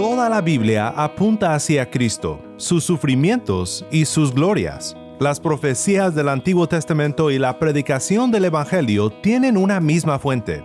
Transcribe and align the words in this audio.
toda 0.00 0.30
la 0.30 0.40
Biblia 0.40 0.88
apunta 0.96 1.54
hacia 1.54 1.90
Cristo, 1.90 2.40
sus 2.56 2.84
sufrimientos 2.84 3.84
y 3.90 4.06
sus 4.06 4.32
glorias. 4.34 4.96
Las 5.18 5.38
profecías 5.38 6.14
del 6.14 6.30
Antiguo 6.30 6.66
Testamento 6.66 7.30
y 7.30 7.38
la 7.38 7.58
predicación 7.58 8.30
del 8.30 8.46
Evangelio 8.46 9.10
tienen 9.10 9.58
una 9.58 9.78
misma 9.78 10.18
fuente, 10.18 10.64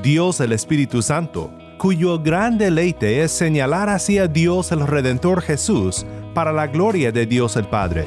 Dios 0.00 0.38
el 0.38 0.52
Espíritu 0.52 1.02
Santo, 1.02 1.52
cuyo 1.76 2.20
gran 2.20 2.56
deleite 2.56 3.24
es 3.24 3.32
señalar 3.32 3.88
hacia 3.88 4.28
Dios 4.28 4.70
el 4.70 4.86
Redentor 4.86 5.42
Jesús 5.42 6.06
para 6.32 6.52
la 6.52 6.68
gloria 6.68 7.10
de 7.10 7.26
Dios 7.26 7.56
el 7.56 7.66
Padre. 7.66 8.06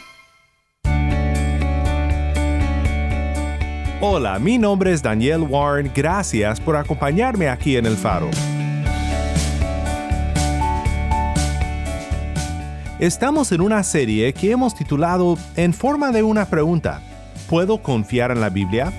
Hola, 4.03 4.39
mi 4.39 4.57
nombre 4.57 4.91
es 4.91 5.03
Daniel 5.03 5.41
Warren, 5.41 5.91
gracias 5.95 6.59
por 6.59 6.75
acompañarme 6.75 7.47
aquí 7.47 7.77
en 7.77 7.85
El 7.85 7.95
Faro. 7.95 8.31
Estamos 12.97 13.51
en 13.51 13.61
una 13.61 13.83
serie 13.83 14.33
que 14.33 14.49
hemos 14.49 14.73
titulado 14.73 15.37
En 15.55 15.71
forma 15.71 16.11
de 16.11 16.23
una 16.23 16.47
pregunta, 16.47 16.99
¿puedo 17.47 17.83
confiar 17.83 18.31
en 18.31 18.41
la 18.41 18.49
Biblia? 18.49 18.91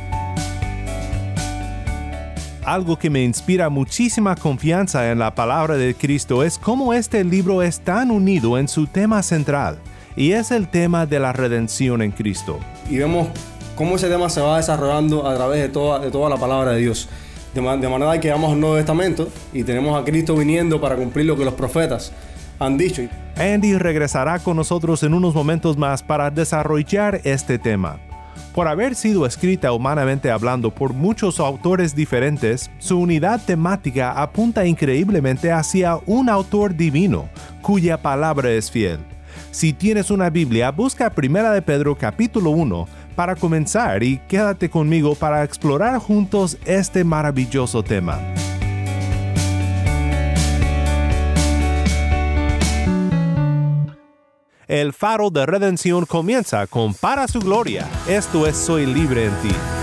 Algo 2.64 2.96
que 2.96 3.10
me 3.10 3.24
inspira 3.24 3.68
muchísima 3.70 4.36
confianza 4.36 5.10
en 5.10 5.18
la 5.18 5.34
palabra 5.34 5.76
de 5.76 5.96
Cristo 5.96 6.44
es 6.44 6.58
cómo 6.58 6.94
este 6.94 7.24
libro 7.24 7.62
es 7.62 7.80
tan 7.80 8.12
unido 8.12 8.56
en 8.56 8.68
su 8.68 8.86
tema 8.86 9.24
central, 9.24 9.78
y 10.14 10.30
es 10.30 10.52
el 10.52 10.68
tema 10.68 11.06
de 11.06 11.18
la 11.18 11.32
redención 11.32 12.02
en 12.02 12.12
Cristo. 12.12 12.60
Y 12.88 12.98
vemos 12.98 13.26
cómo 13.74 13.96
ese 13.96 14.08
tema 14.08 14.28
se 14.30 14.40
va 14.40 14.56
desarrollando 14.56 15.26
a 15.26 15.34
través 15.34 15.60
de 15.60 15.68
toda, 15.68 15.98
de 15.98 16.10
toda 16.10 16.28
la 16.28 16.36
palabra 16.36 16.72
de 16.72 16.80
Dios. 16.80 17.08
De, 17.54 17.60
manera 17.60 18.18
que 18.18 18.30
vamos 18.30 18.52
al 18.52 18.60
Nuevo 18.60 18.76
Testamento 18.76 19.28
y 19.52 19.62
tenemos 19.62 20.00
a 20.00 20.04
Cristo 20.04 20.34
viniendo 20.34 20.80
para 20.80 20.96
cumplir 20.96 21.26
lo 21.26 21.36
que 21.36 21.44
los 21.44 21.52
profetas 21.52 22.10
han 22.58 22.78
dicho. 22.78 23.02
Andy 23.36 23.76
regresará 23.76 24.38
con 24.38 24.56
nosotros 24.56 25.02
en 25.02 25.12
unos 25.12 25.34
momentos 25.34 25.76
más 25.76 26.02
para 26.02 26.30
desarrollar 26.30 27.20
este 27.24 27.58
tema. 27.58 27.98
Por 28.54 28.68
haber 28.68 28.94
sido 28.94 29.26
escrita 29.26 29.72
humanamente 29.72 30.30
hablando 30.30 30.70
por 30.70 30.92
muchos 30.92 31.40
autores 31.40 31.94
diferentes, 31.94 32.70
su 32.78 32.98
unidad 32.98 33.40
temática 33.44 34.12
apunta 34.12 34.66
increíblemente 34.66 35.50
hacia 35.50 35.98
un 36.06 36.28
autor 36.28 36.74
divino, 36.74 37.28
cuya 37.62 38.00
palabra 38.00 38.50
es 38.50 38.70
fiel. 38.70 38.98
Si 39.50 39.72
tienes 39.72 40.10
una 40.10 40.30
Biblia, 40.30 40.70
busca 40.70 41.12
1 41.14 41.52
de 41.52 41.62
Pedro 41.62 41.96
capítulo 41.96 42.50
1 42.50 42.88
para 43.12 43.36
comenzar 43.36 44.02
y 44.02 44.18
quédate 44.28 44.68
conmigo 44.70 45.14
para 45.14 45.44
explorar 45.44 45.98
juntos 45.98 46.58
este 46.64 47.04
maravilloso 47.04 47.82
tema. 47.82 48.18
El 54.68 54.94
faro 54.94 55.28
de 55.28 55.44
redención 55.44 56.06
comienza 56.06 56.66
con 56.66 56.94
Para 56.94 57.28
su 57.28 57.40
gloria. 57.40 57.86
Esto 58.08 58.46
es 58.46 58.56
Soy 58.56 58.86
libre 58.86 59.26
en 59.26 59.34
ti. 59.42 59.81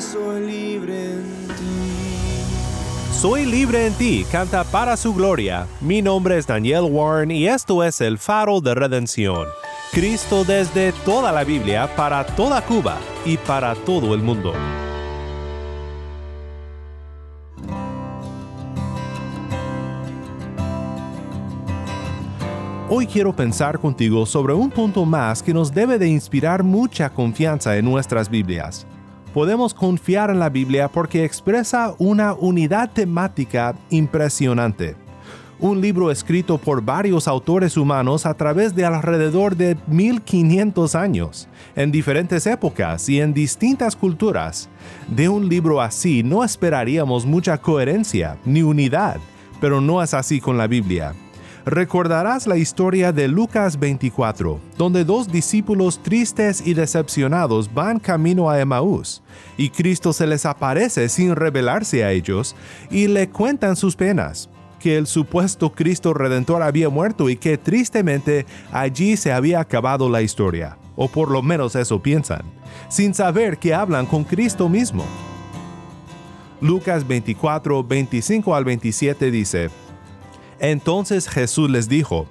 Soy 0.00 0.40
libre 0.46 1.12
en 1.12 1.48
ti. 1.48 3.12
Soy 3.12 3.46
libre 3.46 3.86
en 3.86 3.92
ti, 3.94 4.26
canta 4.30 4.64
para 4.64 4.96
su 4.96 5.14
gloria. 5.14 5.66
Mi 5.80 6.02
nombre 6.02 6.38
es 6.38 6.46
Daniel 6.46 6.84
Warren 6.90 7.30
y 7.30 7.46
esto 7.46 7.84
es 7.84 8.00
el 8.00 8.18
faro 8.18 8.60
de 8.60 8.74
redención. 8.74 9.46
Cristo 9.92 10.44
desde 10.44 10.92
toda 11.04 11.30
la 11.32 11.44
Biblia, 11.44 11.94
para 11.96 12.24
toda 12.24 12.62
Cuba 12.62 12.98
y 13.24 13.36
para 13.36 13.74
todo 13.74 14.14
el 14.14 14.22
mundo. 14.22 14.52
Hoy 22.92 23.06
quiero 23.06 23.32
pensar 23.32 23.78
contigo 23.78 24.26
sobre 24.26 24.52
un 24.52 24.68
punto 24.68 25.04
más 25.04 25.44
que 25.44 25.54
nos 25.54 25.72
debe 25.72 25.96
de 25.96 26.08
inspirar 26.08 26.64
mucha 26.64 27.08
confianza 27.08 27.76
en 27.76 27.84
nuestras 27.84 28.28
Biblias. 28.28 28.84
Podemos 29.32 29.72
confiar 29.72 30.28
en 30.28 30.40
la 30.40 30.48
Biblia 30.48 30.88
porque 30.88 31.24
expresa 31.24 31.94
una 31.98 32.34
unidad 32.34 32.90
temática 32.90 33.76
impresionante. 33.90 34.96
Un 35.60 35.80
libro 35.80 36.10
escrito 36.10 36.58
por 36.58 36.82
varios 36.82 37.28
autores 37.28 37.76
humanos 37.76 38.26
a 38.26 38.34
través 38.34 38.74
de 38.74 38.84
alrededor 38.84 39.54
de 39.54 39.76
1500 39.86 40.96
años, 40.96 41.48
en 41.76 41.92
diferentes 41.92 42.44
épocas 42.44 43.08
y 43.08 43.20
en 43.20 43.32
distintas 43.32 43.94
culturas. 43.94 44.68
De 45.06 45.28
un 45.28 45.48
libro 45.48 45.80
así 45.80 46.24
no 46.24 46.42
esperaríamos 46.42 47.24
mucha 47.24 47.56
coherencia 47.58 48.36
ni 48.44 48.62
unidad, 48.62 49.18
pero 49.60 49.80
no 49.80 50.02
es 50.02 50.12
así 50.12 50.40
con 50.40 50.58
la 50.58 50.66
Biblia 50.66 51.14
recordarás 51.64 52.46
la 52.46 52.56
historia 52.56 53.12
de 53.12 53.28
Lucas 53.28 53.78
24, 53.78 54.60
donde 54.76 55.04
dos 55.04 55.30
discípulos 55.30 56.02
tristes 56.02 56.66
y 56.66 56.74
decepcionados 56.74 57.72
van 57.72 57.98
camino 57.98 58.50
a 58.50 58.60
Emaús, 58.60 59.22
y 59.56 59.70
Cristo 59.70 60.12
se 60.12 60.26
les 60.26 60.46
aparece 60.46 61.08
sin 61.08 61.36
revelarse 61.36 62.04
a 62.04 62.12
ellos 62.12 62.56
y 62.90 63.08
le 63.08 63.28
cuentan 63.28 63.76
sus 63.76 63.96
penas, 63.96 64.48
que 64.78 64.96
el 64.96 65.06
supuesto 65.06 65.72
Cristo 65.72 66.14
Redentor 66.14 66.62
había 66.62 66.88
muerto 66.88 67.28
y 67.28 67.36
que 67.36 67.58
tristemente 67.58 68.46
allí 68.72 69.16
se 69.16 69.32
había 69.32 69.60
acabado 69.60 70.08
la 70.08 70.22
historia, 70.22 70.78
o 70.96 71.08
por 71.08 71.30
lo 71.30 71.42
menos 71.42 71.76
eso 71.76 72.02
piensan, 72.02 72.42
sin 72.88 73.14
saber 73.14 73.58
que 73.58 73.74
hablan 73.74 74.06
con 74.06 74.24
Cristo 74.24 74.68
mismo. 74.68 75.04
Lucas 76.60 77.06
24, 77.06 77.84
25 77.84 78.54
al 78.54 78.64
27 78.64 79.30
dice, 79.30 79.70
entonces 80.60 81.28
Jesús 81.28 81.68
les 81.70 81.88
dijo, 81.88 82.26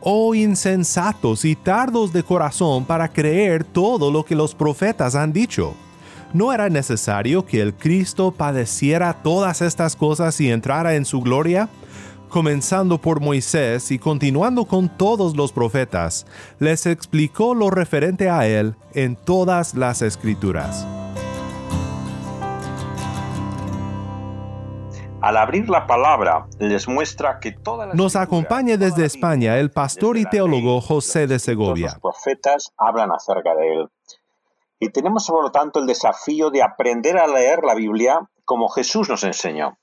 Oh 0.00 0.34
insensatos 0.34 1.44
y 1.44 1.54
tardos 1.56 2.12
de 2.12 2.22
corazón 2.22 2.84
para 2.84 3.08
creer 3.08 3.64
todo 3.64 4.10
lo 4.10 4.24
que 4.24 4.34
los 4.34 4.54
profetas 4.54 5.14
han 5.14 5.32
dicho. 5.32 5.74
¿No 6.34 6.52
era 6.52 6.68
necesario 6.68 7.46
que 7.46 7.62
el 7.62 7.74
Cristo 7.74 8.32
padeciera 8.32 9.22
todas 9.22 9.62
estas 9.62 9.96
cosas 9.96 10.38
y 10.40 10.50
entrara 10.50 10.96
en 10.96 11.04
su 11.04 11.20
gloria? 11.20 11.68
Comenzando 12.28 13.00
por 13.00 13.20
Moisés 13.20 13.92
y 13.92 13.98
continuando 13.98 14.64
con 14.64 14.88
todos 14.88 15.36
los 15.36 15.52
profetas, 15.52 16.26
les 16.58 16.84
explicó 16.86 17.54
lo 17.54 17.70
referente 17.70 18.28
a 18.28 18.46
él 18.46 18.74
en 18.92 19.14
todas 19.14 19.74
las 19.74 20.02
escrituras. 20.02 20.84
Al 25.24 25.38
abrir 25.38 25.70
la 25.70 25.86
palabra, 25.86 26.46
les 26.58 26.86
muestra 26.86 27.40
que 27.40 27.52
toda 27.52 27.86
la 27.86 27.94
Nos 27.94 28.14
acompaña 28.14 28.76
desde 28.76 29.06
España 29.06 29.58
el 29.58 29.70
pastor 29.70 30.18
y 30.18 30.26
teólogo 30.26 30.82
José 30.82 31.26
de 31.26 31.38
Segovia. 31.38 31.86
Los 31.86 31.98
profetas 31.98 32.74
hablan 32.76 33.10
acerca 33.10 33.54
de 33.54 33.72
él. 33.72 33.88
Y 34.78 34.90
tenemos 34.90 35.26
por 35.26 35.42
lo 35.42 35.50
tanto 35.50 35.80
el 35.80 35.86
desafío 35.86 36.50
de 36.50 36.62
aprender 36.62 37.16
a 37.16 37.26
leer 37.26 37.64
la 37.64 37.74
Biblia 37.74 38.20
como 38.44 38.68
Jesús 38.68 39.08
nos 39.08 39.24
enseñó. 39.24 39.78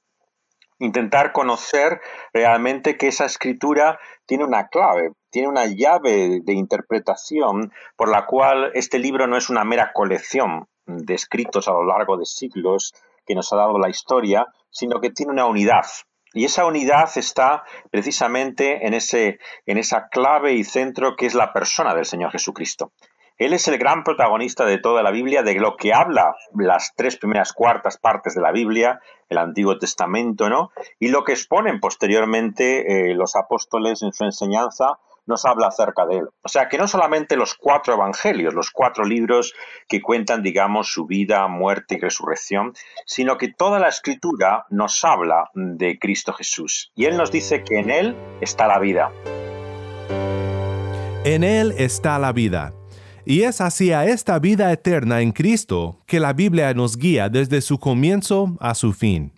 Intentar 0.77 1.31
conocer 1.31 2.01
realmente 2.33 2.95
que 2.95 3.07
esa 3.07 3.25
escritura 3.25 3.97
tiene 4.27 4.45
una 4.45 4.67
clave, 4.67 5.13
tiene 5.31 5.47
una 5.47 5.65
llave 5.65 6.41
de 6.43 6.53
interpretación 6.53 7.73
por 7.95 8.09
la 8.09 8.27
cual 8.27 8.69
este 8.75 8.99
libro 8.99 9.25
no 9.25 9.37
es 9.37 9.49
una 9.49 9.63
mera 9.63 9.91
colección 9.91 10.67
de 10.85 11.15
escritos 11.15 11.67
a 11.67 11.71
lo 11.71 11.83
largo 11.83 12.17
de 12.17 12.25
siglos 12.25 12.93
que 13.25 13.33
nos 13.33 13.51
ha 13.53 13.55
dado 13.55 13.79
la 13.79 13.89
historia, 13.89 14.45
sino 14.71 14.99
que 14.99 15.11
tiene 15.11 15.33
una 15.33 15.45
unidad. 15.45 15.85
Y 16.33 16.45
esa 16.45 16.65
unidad 16.65 17.09
está 17.15 17.63
precisamente 17.91 18.87
en, 18.87 18.93
ese, 18.93 19.39
en 19.65 19.77
esa 19.77 20.07
clave 20.07 20.53
y 20.53 20.63
centro 20.63 21.15
que 21.15 21.25
es 21.25 21.35
la 21.35 21.51
persona 21.51 21.93
del 21.93 22.05
Señor 22.05 22.31
Jesucristo. 22.31 22.93
Él 23.37 23.53
es 23.53 23.67
el 23.67 23.79
gran 23.79 24.03
protagonista 24.03 24.65
de 24.65 24.77
toda 24.77 25.01
la 25.01 25.09
Biblia, 25.09 25.41
de 25.41 25.55
lo 25.55 25.75
que 25.75 25.93
habla 25.93 26.35
las 26.53 26.93
tres 26.95 27.17
primeras 27.17 27.53
cuartas 27.53 27.97
partes 27.97 28.35
de 28.35 28.41
la 28.41 28.51
Biblia, 28.51 28.99
el 29.29 29.39
Antiguo 29.39 29.79
Testamento, 29.79 30.47
¿no? 30.47 30.69
Y 30.99 31.07
lo 31.07 31.23
que 31.23 31.31
exponen 31.31 31.79
posteriormente 31.79 33.09
eh, 33.09 33.15
los 33.15 33.35
apóstoles 33.35 34.03
en 34.03 34.13
su 34.13 34.25
enseñanza 34.25 34.99
nos 35.31 35.45
habla 35.45 35.67
acerca 35.67 36.05
de 36.05 36.17
él. 36.17 36.25
O 36.43 36.49
sea, 36.49 36.69
que 36.69 36.77
no 36.77 36.87
solamente 36.87 37.35
los 37.35 37.55
cuatro 37.55 37.95
evangelios, 37.95 38.53
los 38.53 38.69
cuatro 38.69 39.03
libros 39.03 39.55
que 39.87 40.01
cuentan, 40.01 40.43
digamos, 40.43 40.91
su 40.91 41.07
vida, 41.07 41.47
muerte 41.47 41.95
y 41.95 41.99
resurrección, 41.99 42.73
sino 43.05 43.37
que 43.37 43.51
toda 43.51 43.79
la 43.79 43.87
escritura 43.87 44.65
nos 44.69 45.03
habla 45.03 45.49
de 45.55 45.97
Cristo 45.97 46.33
Jesús. 46.33 46.91
Y 46.95 47.05
él 47.05 47.17
nos 47.17 47.31
dice 47.31 47.63
que 47.63 47.79
en 47.79 47.89
él 47.89 48.15
está 48.41 48.67
la 48.67 48.77
vida. 48.77 49.11
En 51.23 51.43
él 51.43 51.73
está 51.77 52.19
la 52.19 52.31
vida. 52.31 52.73
Y 53.25 53.43
es 53.43 53.61
hacia 53.61 54.05
esta 54.05 54.39
vida 54.39 54.71
eterna 54.71 55.21
en 55.21 55.31
Cristo 55.31 55.99
que 56.07 56.19
la 56.19 56.33
Biblia 56.33 56.73
nos 56.73 56.97
guía 56.97 57.29
desde 57.29 57.61
su 57.61 57.79
comienzo 57.79 58.57
a 58.59 58.73
su 58.75 58.93
fin. 58.93 59.31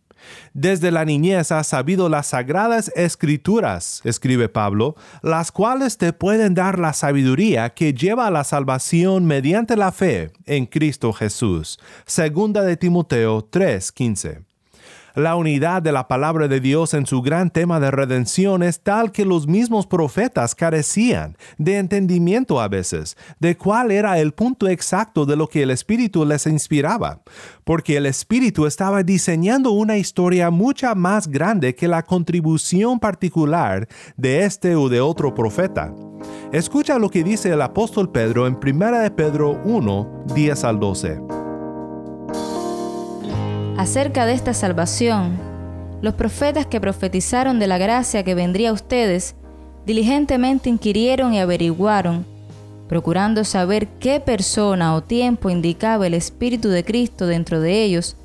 Desde 0.54 0.92
la 0.92 1.06
niñez 1.06 1.52
has 1.52 1.68
sabido 1.68 2.10
las 2.10 2.28
sagradas 2.28 2.92
escrituras, 2.96 4.02
escribe 4.04 4.50
Pablo, 4.50 4.96
las 5.22 5.52
cuales 5.52 5.98
te 5.98 6.14
pueden 6.14 6.54
dar 6.54 6.80
la 6.80 6.94
sabiduría 6.94 7.72
que 7.72 7.94
lleva 7.94 8.28
a 8.28 8.32
la 8.32 8.44
salvación 8.44 9.26
mediante 9.26 9.76
la 9.76 9.92
fe 9.92 10.32
en 10.46 10.66
Cristo 10.66 11.14
Jesús. 11.14 11.80
Segunda 12.06 12.62
de 12.62 12.78
Timoteo 12.78 13.42
3:15. 13.50 14.53
La 15.16 15.36
unidad 15.36 15.84
de 15.84 15.92
la 15.92 16.08
palabra 16.08 16.48
de 16.48 16.60
Dios 16.60 16.96
en 16.96 17.06
su 17.06 17.22
gran 17.22 17.52
tema 17.52 17.80
de 17.80 17.92
redención 17.92 18.64
es 18.64 18.82
tal 18.82 19.12
que 19.12 19.26
los 19.26 19.46
mismos 19.46 19.86
profetas 19.86 20.56
carecían 20.56 21.38
de 21.60 21.78
entendimiento 21.78 22.60
a 22.60 22.68
veces 22.68 23.16
de 23.40 23.56
cuál 23.56 23.92
era 23.92 24.18
el 24.18 24.32
punto 24.34 24.68
exacto 24.68 25.28
de 25.28 25.36
lo 25.36 25.48
que 25.48 25.62
el 25.62 25.70
Espíritu 25.70 26.26
les 26.26 26.48
inspiraba, 26.48 27.22
porque 27.64 27.98
el 27.98 28.08
Espíritu 28.08 28.66
estaba 28.66 29.04
diseñando 29.04 29.70
una 29.70 29.98
historia 29.98 30.50
mucha 30.50 30.96
más 30.96 31.28
grande 31.28 31.76
que 31.76 31.88
la 31.88 32.02
contribución 32.02 33.00
particular 33.00 33.88
de 34.18 34.46
este 34.46 34.76
o 34.76 34.90
de 34.90 35.00
otro 35.00 35.36
profeta. 35.36 35.94
Escucha 36.52 36.98
lo 36.98 37.10
que 37.10 37.24
dice 37.24 37.52
el 37.52 37.62
apóstol 37.62 38.12
Pedro 38.12 38.48
en 38.48 38.56
1 38.56 39.00
de 39.00 39.12
Pedro 39.12 39.62
1, 39.64 40.26
10 40.34 40.64
al 40.64 40.80
12. 40.80 41.43
Acerca 43.78 44.28
de 44.28 44.34
esta 44.34 44.54
salvación, 44.54 45.36
los 46.04 46.14
profetas 46.14 46.68
que 46.68 46.80
profetizaron 46.80 47.58
de 47.58 47.66
la 47.66 47.80
gracia 47.80 48.22
que 48.24 48.36
vendría 48.36 48.70
a 48.70 48.74
ustedes, 48.74 49.34
diligentemente 49.88 50.70
inquirieron 50.70 51.34
y 51.34 51.40
averiguaron, 51.40 52.24
procurando 52.88 53.44
saber 53.44 53.88
qué 54.00 54.20
persona 54.20 54.94
o 54.94 55.02
tiempo 55.02 55.50
indicaba 55.50 56.06
el 56.06 56.14
Espíritu 56.14 56.70
de 56.70 56.86
Cristo 56.86 57.26
dentro 57.26 57.62
de 57.62 57.84
ellos, 57.84 58.16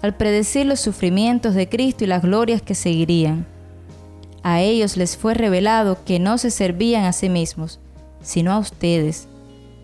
al 0.00 0.16
predecir 0.16 0.64
los 0.64 0.80
sufrimientos 0.80 1.54
de 1.54 1.68
Cristo 1.68 2.04
y 2.04 2.06
las 2.06 2.22
glorias 2.22 2.62
que 2.62 2.74
seguirían. 2.74 3.46
A 4.42 4.62
ellos 4.62 4.96
les 4.96 5.18
fue 5.18 5.34
revelado 5.34 5.98
que 6.06 6.18
no 6.18 6.38
se 6.38 6.50
servían 6.50 7.04
a 7.04 7.12
sí 7.12 7.28
mismos, 7.28 7.80
sino 8.22 8.50
a 8.50 8.58
ustedes, 8.58 9.28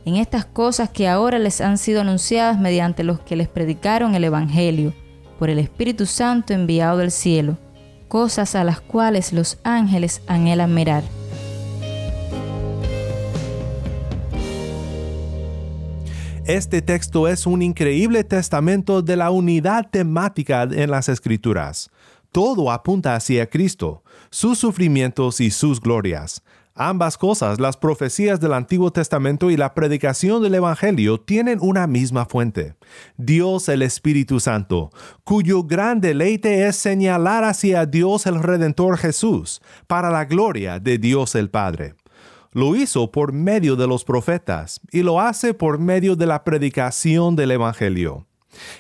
en 0.07 0.17
estas 0.17 0.47
cosas 0.47 0.89
que 0.89 1.07
ahora 1.07 1.39
les 1.39 1.61
han 1.61 1.77
sido 1.77 2.01
anunciadas 2.01 2.59
mediante 2.59 3.05
los 3.05 3.21
que 3.21 3.37
les 3.37 3.49
predicaron 3.49 4.15
el 4.15 4.25
Evangelio 4.25 4.95
por 5.43 5.51
el 5.51 5.59
Espíritu 5.59 6.07
Santo 6.07 6.55
enviado 6.55 6.99
del 6.99 7.11
cielo, 7.11 7.59
cosas 8.07 8.55
a 8.55 8.63
las 8.63 8.81
cuales 8.81 9.33
los 9.33 9.59
ángeles 9.65 10.23
anhelan 10.29 10.73
mirar. 10.73 11.03
Este 16.47 16.81
texto 16.81 17.27
es 17.27 17.45
un 17.45 17.61
increíble 17.61 18.23
testamento 18.23 19.03
de 19.03 19.17
la 19.17 19.33
unidad 19.33 19.91
temática 19.91 20.63
en 20.63 20.93
las 20.93 21.09
escrituras. 21.09 21.91
Todo 22.31 22.71
apunta 22.71 23.17
hacia 23.17 23.51
Cristo, 23.51 24.05
sus 24.31 24.59
sufrimientos 24.59 25.41
y 25.41 25.51
sus 25.51 25.81
glorias. 25.81 26.45
Ambas 26.75 27.19
cosas, 27.19 27.61
las 27.61 27.77
profecías 27.77 28.41
del 28.41 28.55
Antiguo 28.55 28.91
Testamento 28.91 29.51
y 29.51 29.59
la 29.59 29.75
predicación 29.75 30.43
del 30.43 30.55
Evangelio, 30.55 31.21
tienen 31.21 31.59
una 31.61 31.87
misma 31.87 32.25
fuente. 32.25 32.77
Dios 33.19 33.69
el 33.69 33.83
Espíritu 33.83 34.41
Santo, 34.41 34.91
cuyo 35.23 35.65
gran 35.65 36.01
deleite 36.01 36.67
es 36.67 36.77
señalar 36.77 37.45
hacia 37.45 37.85
Dios 37.85 38.25
el 38.25 38.43
Redentor 38.43 38.97
Jesús, 38.97 39.61
para 39.87 40.11
la 40.11 40.25
gloria 40.25 40.81
de 40.81 40.97
Dios 40.97 41.35
el 41.35 41.51
Padre. 41.51 41.95
Lo 42.53 42.75
hizo 42.75 43.13
por 43.13 43.33
medio 43.33 43.77
de 43.77 43.87
los 43.87 44.05
profetas 44.05 44.81
y 44.91 45.03
lo 45.03 45.21
hace 45.21 45.53
por 45.53 45.79
medio 45.79 46.17
de 46.17 46.27
la 46.27 46.43
predicación 46.43 47.37
del 47.37 47.51
Evangelio. 47.51 48.27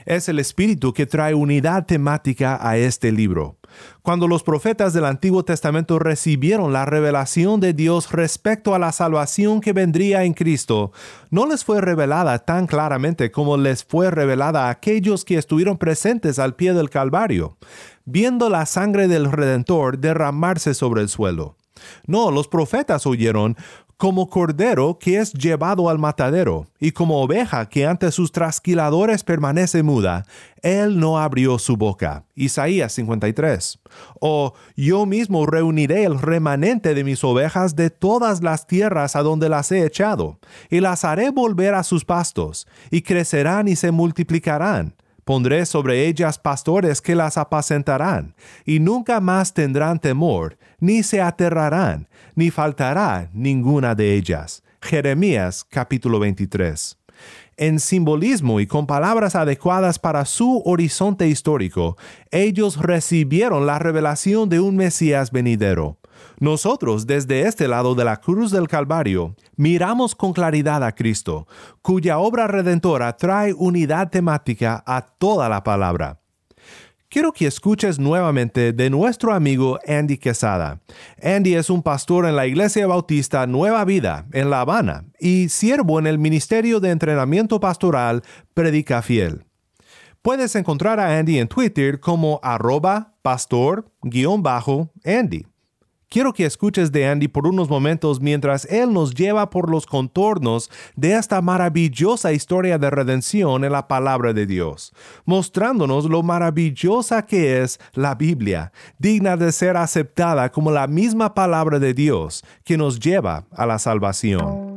Es 0.07 0.29
el 0.29 0.39
Espíritu 0.39 0.93
que 0.93 1.07
trae 1.07 1.35
unidad 1.35 1.87
temática 1.87 2.59
a 2.61 2.77
este 2.77 3.13
libro. 3.13 3.59
Cuando 4.03 4.29
los 4.29 4.43
profetas 4.43 4.93
del 4.93 5.05
Antiguo 5.05 5.45
Testamento 5.45 5.99
recibieron 5.99 6.73
la 6.73 6.85
revelación 6.85 7.61
de 7.61 7.73
Dios 7.73 8.11
respecto 8.13 8.75
a 8.75 8.79
la 8.79 8.93
salvación 8.93 9.61
que 9.61 9.73
vendría 9.73 10.25
en 10.25 10.35
Cristo, 10.35 10.93
no 11.31 11.47
les 11.47 11.65
fue 11.65 11.81
revelada 11.81 12.39
tan 12.41 12.67
claramente 12.67 13.31
como 13.31 13.57
les 13.57 13.85
fue 13.85 14.11
revelada 14.11 14.67
a 14.67 14.71
aquellos 14.71 15.25
que 15.25 15.39
estuvieron 15.39 15.79
presentes 15.79 16.39
al 16.39 16.55
pie 16.55 16.75
del 16.75 16.91
Calvario, 16.91 17.57
viendo 18.05 18.51
la 18.51 18.67
sangre 18.67 19.09
del 19.09 19.31
Redentor 19.31 19.99
derramarse 19.99 20.75
sobre 20.75 21.03
el 21.03 21.09
suelo. 21.09 21.57
No, 22.07 22.31
los 22.31 22.49
profetas 22.49 23.07
oyeron 23.07 23.57
como 24.03 24.29
cordero 24.29 24.99
que 24.99 25.21
es 25.21 25.33
llevado 25.33 25.89
al 25.89 25.97
matadero, 25.97 26.67
y 26.81 26.91
como 26.91 27.23
oveja 27.23 27.69
que 27.69 27.87
ante 27.87 28.11
sus 28.11 28.33
trasquiladores 28.33 29.23
permanece 29.23 29.85
muda, 29.85 30.27
él 30.61 30.99
no 30.99 31.21
abrió 31.21 31.57
su 31.61 31.77
boca. 31.77 32.25
Isaías 32.35 32.95
53. 32.95 33.79
O 34.21 34.55
yo 34.75 35.07
mismo 35.07 35.47
reuniré 35.47 36.03
el 36.03 36.19
remanente 36.19 36.95
de 36.95 37.05
mis 37.05 37.23
ovejas 37.23 37.77
de 37.77 37.91
todas 37.91 38.43
las 38.43 38.67
tierras 38.67 39.15
a 39.15 39.23
donde 39.23 39.49
las 39.49 39.71
he 39.71 39.87
echado, 39.87 40.41
y 40.69 40.81
las 40.81 41.05
haré 41.05 41.31
volver 41.31 41.75
a 41.75 41.85
sus 41.85 42.05
pastos, 42.05 42.67
y 42.91 43.03
crecerán 43.03 43.69
y 43.69 43.77
se 43.77 43.93
multiplicarán 43.93 44.97
Pondré 45.25 45.67
sobre 45.67 46.07
ellas 46.09 46.39
pastores 46.39 47.01
que 47.01 47.15
las 47.15 47.39
apacentarán, 47.39 48.35
y 48.65 48.81
nunca 48.81 49.21
más 49.21 49.55
tendrán 49.55 50.01
temor, 50.01 50.59
ni 50.81 51.03
se 51.05 51.21
aterrarán, 51.21 52.09
ni 52.35 52.51
faltará 52.51 53.31
ninguna 53.33 53.95
de 53.95 54.15
ellas. 54.15 54.65
Jeremías 54.81 55.65
capítulo 55.69 56.19
23. 56.19 56.99
En 57.57 57.79
simbolismo 57.79 58.59
y 58.59 58.67
con 58.67 58.89
palabras 58.89 59.37
adecuadas 59.37 60.01
para 60.01 60.25
su 60.25 60.63
horizonte 60.65 61.29
histórico, 61.29 61.97
ellos 62.33 62.79
recibieron 62.79 63.67
la 63.67 63.79
revelación 63.79 64.49
de 64.49 64.59
un 64.59 64.75
Mesías 64.77 65.31
venidero. 65.31 65.99
Nosotros, 66.39 67.07
desde 67.07 67.43
este 67.43 67.69
lado 67.69 67.95
de 67.95 68.05
la 68.05 68.19
cruz 68.19 68.51
del 68.51 68.69
Calvario, 68.69 69.35
miramos 69.57 70.15
con 70.15 70.33
claridad 70.33 70.83
a 70.85 70.95
Cristo, 70.95 71.47
cuya 71.83 72.19
obra 72.19 72.47
redentora 72.47 73.17
trae 73.17 73.53
unidad 73.53 74.11
temática 74.11 74.83
a 74.87 75.03
toda 75.03 75.49
la 75.49 75.63
palabra. 75.63 76.23
Quiero 77.13 77.33
que 77.33 77.47
escuches 77.47 77.99
nuevamente 77.99 78.73
de 78.73 78.89
nuestro 78.89 79.35
amigo 79.35 79.79
Andy 79.87 80.17
Quesada. 80.17 80.81
Andy 81.23 81.57
es 81.57 81.69
un 81.69 81.83
pastor 81.83 82.25
en 82.25 82.37
la 82.37 82.47
Iglesia 82.47 82.87
Bautista 82.87 83.47
Nueva 83.47 83.85
Vida, 83.85 84.25
en 84.33 84.49
La 84.49 84.63
Habana, 84.63 85.05
y 85.21 85.51
siervo 85.51 85.99
en 85.99 86.07
el 86.07 86.19
Ministerio 86.19 86.81
de 86.81 86.89
Entrenamiento 86.89 87.61
Pastoral 87.61 88.23
Predica 88.55 89.03
Fiel. 89.03 89.45
Puedes 90.23 90.55
encontrar 90.57 91.01
a 91.01 91.19
Andy 91.19 91.39
en 91.39 91.49
Twitter 91.49 92.01
como 92.01 92.41
arroba 92.43 93.13
pastor-andy. 93.21 93.93
Quiero 96.13 96.35
que 96.35 96.45
escuches 96.45 96.93
de 96.93 97.07
Andy 97.07 97.27
por 97.27 97.47
unos 97.47 97.71
momentos 97.71 98.21
mientras 98.21 98.67
él 98.67 98.93
nos 98.93 99.15
lleva 99.15 99.49
por 99.49 99.71
los 99.71 99.87
contornos 99.87 100.71
de 100.95 101.15
esta 101.15 101.41
maravillosa 101.41 102.35
historia 102.35 102.77
de 102.77 102.91
redención 102.91 103.65
en 103.65 103.73
la 103.73 103.89
palabra 103.89 104.35
de 104.35 104.45
Dios, 104.45 104.93
mostrándonos 105.25 106.05
lo 106.05 106.23
maravillosa 106.23 107.25
que 107.25 107.63
es 107.63 107.81
la 107.95 108.15
Biblia, 108.15 108.73
digna 108.99 109.39
de 109.39 109.53
ser 109.53 109.79
aceptada 109.79 110.53
como 110.53 110.71
la 110.71 110.87
misma 110.87 111.33
palabra 111.33 111.79
de 111.79 111.95
Dios 111.95 112.45
que 112.63 112.77
nos 112.77 113.01
lleva 113.01 113.47
a 113.51 113.65
la 113.65 113.79
salvación. 113.79 114.71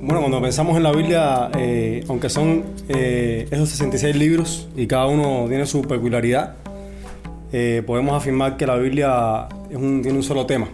Bueno, 0.00 0.20
cuando 0.20 0.40
pensamos 0.40 0.78
en 0.78 0.82
la 0.82 0.92
Biblia, 0.92 1.50
eh, 1.58 2.06
aunque 2.08 2.30
son 2.30 2.64
eh, 2.88 3.48
esos 3.50 3.68
66 3.68 4.16
libros 4.16 4.66
y 4.74 4.86
cada 4.86 5.04
uno 5.08 5.44
tiene 5.46 5.66
su 5.66 5.82
peculiaridad, 5.82 6.56
eh, 7.58 7.82
podemos 7.86 8.14
afirmar 8.14 8.58
que 8.58 8.66
la 8.66 8.76
Biblia 8.76 9.48
tiene 9.70 10.12
un 10.12 10.22
solo 10.22 10.44
tema, 10.44 10.68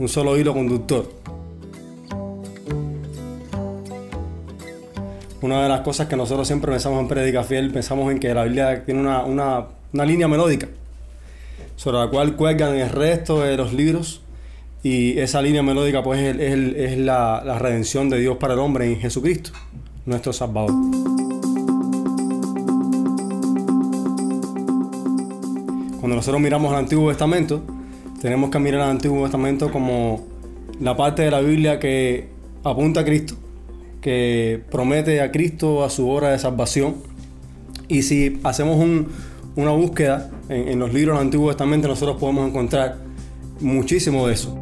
un 0.00 0.08
solo 0.08 0.36
hilo 0.36 0.52
conductor. 0.52 1.08
Una 5.42 5.62
de 5.62 5.68
las 5.68 5.82
cosas 5.82 6.08
que 6.08 6.16
nosotros 6.16 6.48
siempre 6.48 6.72
pensamos 6.72 7.00
en 7.00 7.06
Predica 7.06 7.44
Fiel, 7.44 7.70
pensamos 7.70 8.10
en 8.10 8.18
que 8.18 8.34
la 8.34 8.42
Biblia 8.42 8.84
tiene 8.84 9.00
una, 9.00 9.66
línea 9.92 10.26
melódica 10.26 10.66
sobre 11.76 11.98
la 11.98 12.08
cual 12.08 12.34
cuelgan 12.34 12.74
el 12.74 12.90
resto 12.90 13.42
de 13.42 13.56
los 13.56 13.72
libros 13.72 14.22
y 14.82 15.16
esa 15.20 15.40
línea 15.40 15.62
melódica 15.62 16.02
pues 16.02 16.18
es, 16.20 16.98
la, 16.98 17.44
la 17.46 17.60
redención 17.60 18.10
de 18.10 18.18
Dios 18.18 18.38
para 18.38 18.54
el 18.54 18.58
hombre 18.58 18.86
en 18.92 18.98
Jesucristo, 18.98 19.52
nuestro 20.04 20.32
Salvador. 20.32 21.15
Nosotros 26.16 26.40
miramos 26.40 26.72
al 26.72 26.78
Antiguo 26.78 27.10
Testamento, 27.10 27.62
tenemos 28.22 28.48
que 28.48 28.58
mirar 28.58 28.80
al 28.80 28.88
Antiguo 28.92 29.20
Testamento 29.24 29.70
como 29.70 30.24
la 30.80 30.96
parte 30.96 31.20
de 31.20 31.30
la 31.30 31.40
Biblia 31.40 31.78
que 31.78 32.30
apunta 32.64 33.00
a 33.00 33.04
Cristo, 33.04 33.34
que 34.00 34.62
promete 34.70 35.20
a 35.20 35.30
Cristo 35.30 35.84
a 35.84 35.90
su 35.90 36.08
hora 36.08 36.30
de 36.30 36.38
salvación. 36.38 36.94
Y 37.88 38.00
si 38.00 38.40
hacemos 38.44 38.82
una 39.56 39.72
búsqueda 39.72 40.30
en, 40.48 40.68
en 40.68 40.78
los 40.78 40.94
libros 40.94 41.18
del 41.18 41.26
Antiguo 41.26 41.50
Testamento, 41.50 41.86
nosotros 41.86 42.16
podemos 42.16 42.48
encontrar 42.48 42.96
muchísimo 43.60 44.26
de 44.26 44.32
eso. 44.32 44.58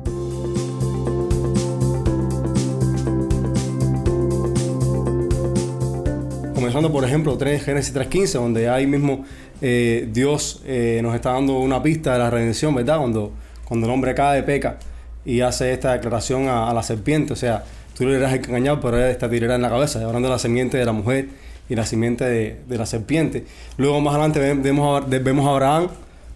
Por 6.74 7.04
ejemplo 7.04 7.38
3, 7.38 7.62
Génesis 7.62 7.94
3.15, 7.94 8.32
donde 8.32 8.68
ahí 8.68 8.84
mismo 8.88 9.24
eh, 9.62 10.08
Dios 10.12 10.60
eh, 10.66 10.98
nos 11.04 11.14
está 11.14 11.30
dando 11.30 11.60
una 11.60 11.80
pista 11.80 12.14
de 12.14 12.18
la 12.18 12.30
redención, 12.30 12.74
¿verdad? 12.74 12.98
Cuando, 12.98 13.30
cuando 13.64 13.86
el 13.86 13.92
hombre 13.92 14.12
cae, 14.12 14.42
peca 14.42 14.78
y 15.24 15.40
hace 15.40 15.72
esta 15.72 15.92
declaración 15.92 16.48
a, 16.48 16.74
la 16.74 16.82
serpiente, 16.82 17.32
o 17.32 17.36
sea, 17.36 17.62
tú 17.96 18.08
le 18.08 18.16
irás 18.16 18.34
engañado, 18.34 18.80
pero 18.80 18.98
él 18.98 19.16
tirará 19.16 19.54
en 19.54 19.62
la 19.62 19.68
cabeza, 19.68 20.04
hablando 20.04 20.26
de 20.26 20.34
la 20.34 20.38
semiente 20.40 20.76
de 20.76 20.84
la 20.84 20.90
mujer 20.90 21.28
y 21.68 21.76
la 21.76 21.86
simiente 21.86 22.24
de, 22.24 22.76
la 22.76 22.86
serpiente. 22.86 23.44
Luego 23.76 24.00
más 24.00 24.14
adelante 24.14 24.40
vemos 24.40 25.08
vemos 25.08 25.46
a 25.46 25.50
Abraham 25.50 25.88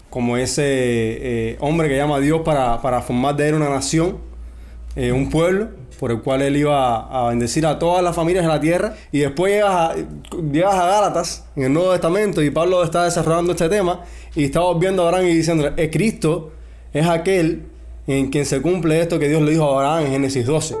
como 0.09 0.37
ese 0.37 0.63
eh, 0.63 1.57
hombre 1.59 1.89
que 1.89 1.97
llama 1.97 2.15
a 2.15 2.19
Dios 2.21 2.41
para, 2.45 2.81
para 2.81 3.01
formar 3.01 3.35
de 3.35 3.49
él 3.49 3.55
una 3.55 3.69
nación, 3.69 4.17
un 4.95 5.29
pueblo, 5.29 5.69
por 5.99 6.11
el 6.11 6.21
cual 6.21 6.41
él 6.41 6.57
iba 6.57 7.07
a 7.07 7.29
bendecir 7.29 7.65
a 7.65 7.77
todas 7.79 8.03
las 8.03 8.15
familias 8.15 8.43
de 8.43 8.49
la 8.49 8.59
tierra. 8.59 8.95
Y 9.11 9.19
después 9.19 9.53
llegas 9.53 9.73
a, 9.73 9.95
llegas 10.51 10.75
a 10.75 10.87
Gálatas, 10.87 11.45
en 11.55 11.63
el 11.63 11.73
Nuevo 11.73 11.91
Testamento, 11.91 12.41
y 12.41 12.49
Pablo 12.49 12.83
está 12.83 13.05
desarrollando 13.05 13.51
este 13.51 13.69
tema, 13.69 14.01
y 14.35 14.45
está 14.45 14.61
viendo 14.73 15.03
a 15.03 15.07
Abraham 15.07 15.27
y 15.27 15.33
diciendo, 15.35 15.69
es 15.75 15.89
Cristo 15.89 16.51
es 16.93 17.07
aquel 17.07 17.65
en 18.07 18.31
quien 18.31 18.45
se 18.45 18.61
cumple 18.61 18.99
esto 18.99 19.19
que 19.19 19.29
Dios 19.29 19.41
le 19.43 19.51
dijo 19.51 19.63
a 19.63 19.75
Abraham 19.75 20.05
en 20.07 20.11
Génesis 20.13 20.45
12. 20.45 20.75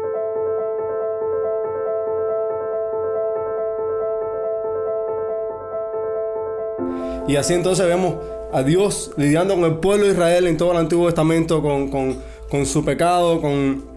Y 7.27 7.35
así 7.35 7.53
entonces 7.53 7.85
vemos 7.85 8.15
a 8.51 8.63
Dios 8.63 9.11
lidiando 9.17 9.53
con 9.53 9.65
el 9.65 9.75
pueblo 9.75 10.07
de 10.07 10.13
Israel 10.13 10.47
en 10.47 10.57
todo 10.57 10.71
el 10.71 10.79
Antiguo 10.79 11.05
Testamento, 11.05 11.61
con, 11.61 11.89
con 11.89 12.65
su 12.65 12.83
pecado, 12.83 13.39
con, 13.39 13.88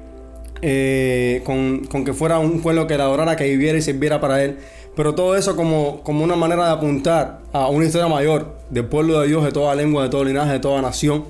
eh, 0.64 1.42
con, 1.44 2.04
que 2.04 2.12
fuera 2.12 2.38
un 2.38 2.60
pueblo 2.62 2.86
que 2.86 2.96
le 2.96 3.02
adorara, 3.02 3.34
que 3.34 3.44
viviera 3.44 3.76
y 3.76 3.82
sirviera 3.82 4.20
para 4.20 4.42
él. 4.44 4.58
Pero 4.94 5.14
todo 5.14 5.36
eso 5.36 5.56
como, 5.56 6.02
como 6.02 6.22
una 6.22 6.36
manera 6.36 6.66
de 6.66 6.72
apuntar 6.72 7.40
a 7.52 7.66
una 7.68 7.84
historia 7.84 8.08
mayor 8.08 8.58
del 8.70 8.84
pueblo 8.84 9.20
de 9.20 9.28
Dios, 9.28 9.42
de 9.42 9.50
toda 9.50 9.74
lengua, 9.74 10.04
de 10.04 10.10
todo 10.10 10.22
linaje, 10.24 10.52
de 10.52 10.60
toda 10.60 10.80
nación. 10.80 11.24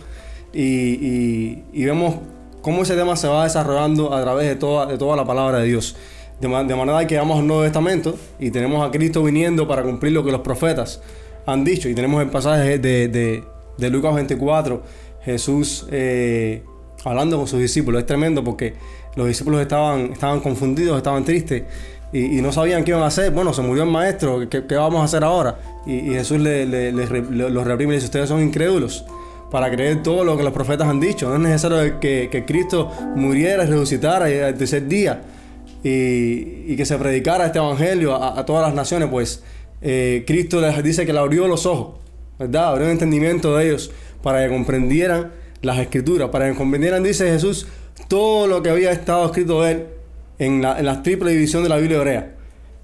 Y, 0.53 1.63
vemos 1.73 2.17
cómo 2.61 2.83
ese 2.83 2.95
tema 2.95 3.17
se 3.17 3.27
va 3.27 3.45
desarrollando 3.45 4.13
a 4.13 4.21
través 4.23 4.49
de 4.49 4.57
toda, 4.57 4.87
de 4.87 4.99
toda 4.99 5.17
la 5.17 5.25
palabra 5.25 5.59
de 5.59 5.67
Dios. 5.67 5.97
De, 6.41 6.49
manera 6.49 7.07
que 7.07 7.17
vamos 7.17 7.39
al 7.39 7.47
Nuevo 7.47 7.63
Testamento 7.63 8.19
y 8.39 8.51
tenemos 8.51 8.87
a 8.87 8.91
Cristo 8.91 9.23
viniendo 9.23 9.67
para 9.67 9.83
cumplir 9.83 10.13
lo 10.13 10.25
que 10.25 10.33
los 10.33 10.41
profetas 10.41 11.01
han 11.47 11.65
dicho. 11.65 11.89
Y 11.89 11.95
tenemos 11.95 12.21
el 12.21 12.31
pasaje 12.31 12.79
de, 12.79 13.09
de, 13.79 13.91
Lucas 13.91 14.15
24, 14.15 14.83
Jesús 15.25 15.87
eh, 15.91 16.65
hablando 17.05 17.37
con 17.37 17.47
sus 17.47 17.61
discípulos. 17.61 18.01
Es 18.01 18.07
tremendo 18.07 18.43
porque 18.45 18.75
los 19.17 19.27
discípulos 19.27 19.61
estaban, 19.61 20.13
estaban 20.13 20.41
confundidos, 20.41 20.97
estaban 20.97 21.25
tristes 21.25 21.65
y, 22.13 22.43
no 22.43 22.53
sabían 22.53 22.85
qué 22.85 22.91
iban 22.91 23.03
a 23.03 23.07
hacer. 23.07 23.31
Bueno, 23.31 23.53
se 23.55 23.63
murió 23.63 23.85
el 23.85 23.91
maestro, 23.91 24.49
¿qué, 24.49 24.61
vamos 24.77 25.01
a 25.01 25.05
hacer 25.05 25.25
ahora? 25.25 25.59
Y, 25.87 26.11
Jesús 26.11 26.39
los 26.39 27.67
reprime 27.67 27.93
y 27.93 27.97
dice, 27.97 28.07
ustedes 28.07 28.29
son 28.29 28.43
incrédulos 28.43 29.05
para 29.51 29.71
creer 29.71 30.03
todo 30.03 30.25
lo 30.25 30.37
que 30.37 30.43
los 30.43 30.53
profetas 30.53 30.89
han 30.89 31.01
dicho. 31.01 31.29
No 31.29 31.35
es 31.37 31.41
necesario 31.41 32.01
que, 32.01 32.45
Cristo 32.47 32.91
muriera 33.17 33.65
y 33.65 33.67
resucitara 33.67 34.27
al 34.27 34.55
tercer 34.55 34.89
día 34.89 35.23
y, 35.83 36.77
que 36.77 36.85
se 36.85 36.97
predicara 36.97 37.47
este 37.47 37.59
evangelio 37.59 38.15
a, 38.15 38.45
todas 38.45 38.63
las 38.63 38.75
naciones, 38.75 39.09
pues 39.11 39.43
eh, 39.81 40.25
Cristo 40.27 40.61
les 40.61 40.83
dice 40.83 41.05
que 41.07 41.13
le 41.13 41.19
abrió 41.19 41.49
los 41.49 41.67
ojos, 41.67 41.99
¿verdad? 42.39 42.69
Abrió 42.69 42.87
el 42.87 42.93
entendimiento 42.93 43.57
de 43.57 43.67
ellos 43.67 43.91
para 44.23 44.45
que 44.45 44.49
comprendieran 44.49 45.33
las 45.63 45.79
escrituras, 45.79 46.29
para 46.31 46.51
que 46.51 46.57
comprendieran, 46.57 47.03
dice 47.03 47.31
Jesús, 47.31 47.67
todo 48.09 48.47
lo 48.47 48.63
que 48.63 48.71
había 48.71 48.93
estado 48.93 49.25
escrito 49.27 49.67
en 49.67 50.63
la, 50.63 50.79
en 50.79 51.03
triple 51.03 51.33
división 51.33 51.63
de 51.63 51.69
la 51.69 51.77
Biblia 51.77 51.99
hebrea, 51.99 52.35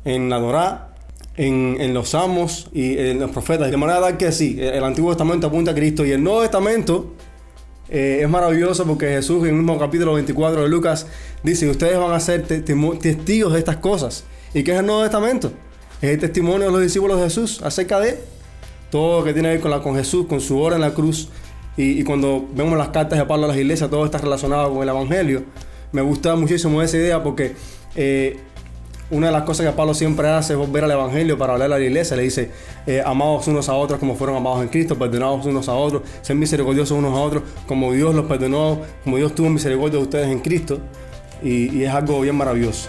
en 0.05 0.31
la 0.31 0.39
Dorá, 0.39 0.95
en, 1.37 1.77
en, 1.81 1.95
los 1.95 2.11
Salmos 2.11 2.69
y 2.73 2.99
en 2.99 3.21
los 3.21 3.31
profetas. 3.31 3.71
De 3.71 3.77
manera 3.77 4.01
tal 4.01 4.17
que 4.17 4.33
sí, 4.33 4.59
el 4.61 4.83
Antiguo 4.83 5.11
Testamento 5.11 5.49
apunta 5.49 5.73
a 5.73 5.75
Cristo 5.75 6.05
y 6.05 6.13
el 6.13 6.23
Nuevo 6.23 6.43
Testamento 6.43 7.15
eh, 7.91 8.21
es 8.23 8.29
maravilloso 8.29 8.85
porque 8.85 9.09
Jesús 9.09 9.43
en 9.45 9.51
el 9.51 9.55
mismo 9.55 9.79
capítulo 9.79 10.15
24 10.15 10.63
de 10.63 10.69
Lucas 10.69 11.07
dice, 11.43 11.69
ustedes 11.69 11.99
van 11.99 12.13
a 12.13 12.21
ser 12.21 12.47
te 12.47 12.61
testigos 12.61 13.53
de 13.53 13.59
estas 13.59 13.77
cosas. 13.79 14.25
¿Y 14.53 14.63
qué 14.63 14.73
es 14.73 14.81
el 14.81 14.87
Nuevo 14.87 15.03
Testamento? 15.03 15.53
Es 16.03 16.11
el 16.11 16.19
testimonio 16.19 16.67
de 16.67 16.73
los 16.73 16.83
discípulos 16.83 17.19
de 17.19 17.25
Jesús 17.25 17.63
acerca 17.63 17.99
de 18.01 18.19
todo 18.91 19.21
lo 19.21 19.25
que 19.25 19.33
tiene 19.33 19.49
que 19.49 19.55
ver 19.55 19.61
con, 19.61 19.71
la, 19.71 19.81
con 19.81 19.97
Jesús, 19.97 20.27
con 20.27 20.41
su 20.41 20.59
obra 20.59 20.77
en 20.77 20.83
la 20.83 20.93
cruz. 20.93 21.29
Y, 21.79 22.03
cuando 22.03 22.45
vemos 22.55 22.77
las 22.77 22.89
cartas 22.89 23.17
de 23.21 23.25
Pablo 23.25 23.45
a 23.45 23.49
las 23.49 23.57
iglesias, 23.57 23.89
todo 23.89 24.05
está 24.05 24.19
relacionado 24.19 24.75
con 24.75 24.83
el 24.83 24.89
Evangelio. 24.89 25.45
Me 25.93 26.03
gusta 26.03 26.35
muchísimo 26.35 26.83
esa 26.83 26.97
idea 26.97 27.23
porque 27.23 27.55
eh, 27.95 28.37
una 29.11 29.29
de 29.29 29.33
las 29.33 29.45
cosas 29.45 29.65
que 29.65 29.73
Pablo 29.73 29.95
siempre 29.95 30.29
hace 30.29 30.55
es 30.55 30.59
volver 30.59 30.83
al 30.83 30.91
Evangelio 30.91 31.39
para 31.39 31.53
hablar 31.53 31.73
a 31.73 31.79
la 31.79 31.85
iglesia. 31.85 32.17
Le 32.17 32.25
dice, 32.25 32.51
eh, 32.85 33.01
amados 33.07 33.47
unos 33.47 33.69
a 33.69 33.75
otros 33.75 34.01
como 34.01 34.17
fueron 34.17 34.37
amados 34.37 34.61
en 34.63 34.69
Cristo, 34.69 34.99
perdonados 34.99 35.47
unos 35.47 35.69
a 35.69 35.75
otros, 35.75 36.03
ser 36.21 36.35
misericordiosos 36.35 36.99
unos 36.99 37.17
a 37.17 37.21
otros, 37.21 37.45
como 37.69 37.93
Dios 37.93 38.13
los 38.13 38.27
perdonó, 38.27 38.81
como 39.05 39.17
Dios 39.17 39.33
tuvo 39.37 39.49
misericordia 39.49 39.99
de 39.99 40.03
ustedes 40.03 40.27
en 40.27 40.41
Cristo. 40.41 40.81
Y 41.45 41.85
es 41.85 41.91
algo 41.91 42.21
bien 42.21 42.35
maravilloso. 42.35 42.89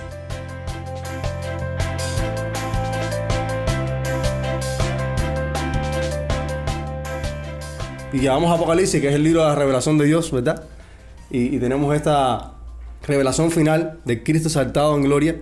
Y 8.11 8.19
llevamos 8.19 8.51
Apocalipsis, 8.51 9.01
que 9.01 9.09
es 9.09 9.15
el 9.15 9.23
libro 9.23 9.41
de 9.41 9.49
la 9.49 9.55
revelación 9.55 9.97
de 9.99 10.05
Dios, 10.05 10.31
¿verdad? 10.31 10.63
Y, 11.29 11.59
tenemos 11.59 11.95
esta 11.95 12.53
revelación 13.05 13.51
final 13.51 13.99
de 14.03 14.23
Cristo 14.23 14.49
saltado 14.49 14.95
en 14.95 15.03
gloria. 15.03 15.35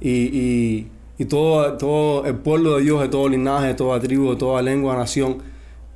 Y, 0.00 0.88
y, 1.18 1.24
todo, 1.24 1.78
todo 1.78 2.26
el 2.26 2.34
pueblo 2.34 2.76
de 2.76 2.82
Dios, 2.82 3.00
de 3.00 3.08
todo 3.08 3.28
linaje, 3.28 3.68
de 3.68 3.74
toda 3.74 3.98
tribu, 4.00 4.30
de 4.30 4.36
toda 4.36 4.60
lengua, 4.60 4.96
nación, 4.96 5.38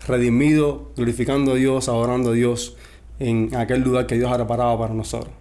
redimido, 0.07 0.93
glorificando 0.97 1.53
a 1.53 1.55
Dios, 1.57 1.89
adorando 1.89 2.31
a 2.31 2.33
Dios 2.33 2.77
en 3.19 3.55
aquel 3.55 3.83
lugar 3.83 4.07
que 4.07 4.15
Dios 4.15 4.31
ha 4.31 4.37
preparado 4.37 4.79
para 4.79 4.95
nosotros. 4.95 5.33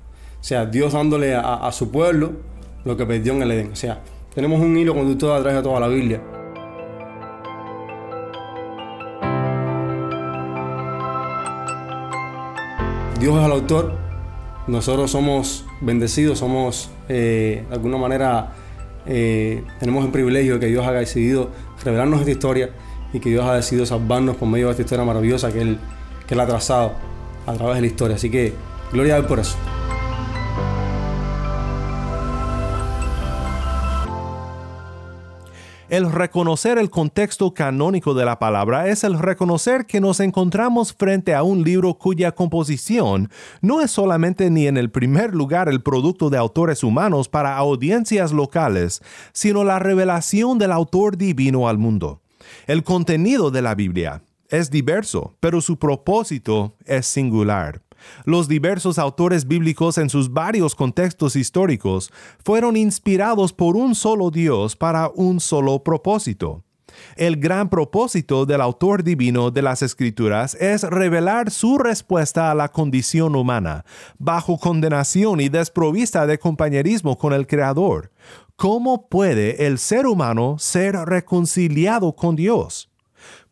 O 0.41 0.43
sea, 0.43 0.65
Dios 0.65 0.93
dándole 0.93 1.35
a, 1.35 1.71
su 1.71 1.89
pueblo 1.89 2.33
lo 2.83 2.97
que 2.97 3.05
perdió 3.05 3.33
en 3.33 3.43
el 3.43 3.51
Edén. 3.51 3.71
O 3.71 3.75
sea, 3.75 4.01
tenemos 4.33 4.59
un 4.59 4.77
hilo 4.77 4.93
conductor 4.93 5.31
a 5.31 5.41
través 5.41 5.57
de 5.57 5.63
toda 5.63 5.79
la 5.79 5.87
Biblia. 5.87 6.21
Dios 13.25 13.39
es 13.39 13.45
el 13.45 13.51
autor, 13.53 13.91
nosotros 14.67 15.09
somos 15.09 15.65
bendecidos, 15.81 16.37
somos 16.37 16.91
eh, 17.09 17.65
de 17.67 17.73
alguna 17.73 17.97
manera, 17.97 18.53
eh, 19.07 19.63
tenemos 19.79 20.05
el 20.05 20.11
privilegio 20.11 20.53
de 20.53 20.59
que 20.59 20.67
Dios 20.67 20.85
haya 20.85 20.99
decidido 20.99 21.49
revelarnos 21.83 22.19
esta 22.19 22.29
historia 22.29 22.69
y 23.13 23.19
que 23.19 23.31
Dios 23.31 23.43
ha 23.43 23.55
decidido 23.55 23.87
salvarnos 23.87 24.35
por 24.35 24.47
medio 24.47 24.67
de 24.67 24.73
esta 24.73 24.83
historia 24.83 25.05
maravillosa 25.05 25.51
que 25.51 25.59
Él, 25.59 25.79
que 26.27 26.35
él 26.35 26.39
ha 26.39 26.45
trazado 26.45 26.91
a 27.47 27.53
través 27.53 27.77
de 27.77 27.81
la 27.81 27.87
historia. 27.87 28.15
Así 28.15 28.29
que 28.29 28.53
gloria 28.91 29.15
a 29.15 29.17
Él 29.17 29.25
por 29.25 29.39
eso. 29.39 29.57
El 35.87 36.11
reconocer 36.11 36.79
el 36.79 36.89
contexto 36.89 37.53
canónico 37.53 38.15
de 38.15 38.25
la 38.25 38.39
palabra 38.39 38.87
es 38.89 39.03
el 39.03 39.19
reconocer 39.19 39.85
que 39.85 40.01
nos 40.01 40.19
encontramos 40.19 40.95
frente 40.95 41.35
a 41.35 41.43
un 41.43 41.63
libro 41.63 41.93
cuya 41.93 42.31
composición 42.31 43.29
no 43.61 43.81
es 43.81 43.91
solamente 43.91 44.49
ni 44.49 44.65
en 44.65 44.77
el 44.77 44.89
primer 44.89 45.35
lugar 45.35 45.69
el 45.69 45.83
producto 45.83 46.31
de 46.31 46.39
autores 46.39 46.83
humanos 46.83 47.29
para 47.29 47.55
audiencias 47.55 48.31
locales, 48.31 49.03
sino 49.31 49.63
la 49.63 49.77
revelación 49.77 50.57
del 50.57 50.71
autor 50.71 51.17
divino 51.17 51.69
al 51.69 51.77
mundo. 51.77 52.19
El 52.65 52.83
contenido 52.83 53.51
de 53.51 53.61
la 53.61 53.75
Biblia 53.75 54.23
es 54.49 54.71
diverso, 54.71 55.35
pero 55.39 55.61
su 55.61 55.77
propósito 55.77 56.73
es 56.85 57.05
singular. 57.05 57.84
Los 58.25 58.47
diversos 58.47 58.99
autores 58.99 59.47
bíblicos 59.47 59.97
en 59.97 60.09
sus 60.09 60.31
varios 60.31 60.75
contextos 60.75 61.35
históricos 61.35 62.11
fueron 62.43 62.77
inspirados 62.77 63.53
por 63.53 63.75
un 63.75 63.95
solo 63.95 64.31
Dios 64.31 64.75
para 64.75 65.09
un 65.13 65.39
solo 65.39 65.83
propósito. 65.83 66.63
El 67.15 67.37
gran 67.37 67.69
propósito 67.69 68.45
del 68.45 68.61
autor 68.61 69.03
divino 69.03 69.51
de 69.51 69.61
las 69.61 69.81
escrituras 69.81 70.55
es 70.55 70.83
revelar 70.83 71.51
su 71.51 71.77
respuesta 71.77 72.51
a 72.51 72.55
la 72.55 72.69
condición 72.69 73.35
humana, 73.35 73.85
bajo 74.17 74.57
condenación 74.57 75.41
y 75.41 75.49
desprovista 75.49 76.25
de 76.25 76.39
compañerismo 76.39 77.17
con 77.17 77.33
el 77.33 77.47
Creador. 77.47 78.11
¿Cómo 78.55 79.09
puede 79.09 79.65
el 79.67 79.77
ser 79.79 80.05
humano 80.05 80.55
ser 80.59 80.95
reconciliado 80.95 82.15
con 82.15 82.35
Dios? 82.35 82.89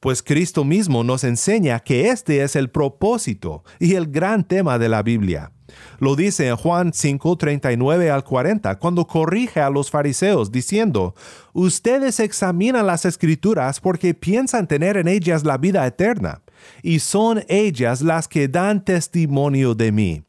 Pues 0.04 0.22
Cristo 0.22 0.66
mismo 0.66 1.02
nos 1.06 1.24
enseña 1.24 1.80
que 1.80 2.10
este 2.10 2.44
es 2.44 2.58
el 2.58 2.70
propósito 2.70 3.64
y 3.80 3.96
el 3.96 4.08
gran 4.08 4.44
tema 4.44 4.78
de 4.78 4.90
la 4.90 5.02
Biblia. 5.02 5.54
Lo 5.98 6.18
dice 6.18 6.50
en 6.50 6.58
Juan 6.58 6.92
5, 6.92 7.38
39 7.38 8.12
al 8.12 8.26
40, 8.26 8.80
cuando 8.80 9.08
corrige 9.08 9.62
a 9.62 9.70
los 9.70 9.90
fariseos, 9.90 10.52
diciendo, 10.52 11.16
Ustedes 11.54 12.20
examinan 12.20 12.86
las 12.86 13.06
escrituras 13.06 13.80
porque 13.80 14.14
piensan 14.14 14.68
tener 14.68 14.98
en 14.98 15.08
ellas 15.08 15.46
la 15.46 15.58
vida 15.58 15.88
eterna, 15.88 16.42
y 16.82 17.00
son 17.00 17.46
ellas 17.48 18.02
las 18.02 18.28
que 18.28 18.50
dan 18.50 18.84
testimonio 18.84 19.74
de 19.74 19.94
mí. 19.94 20.24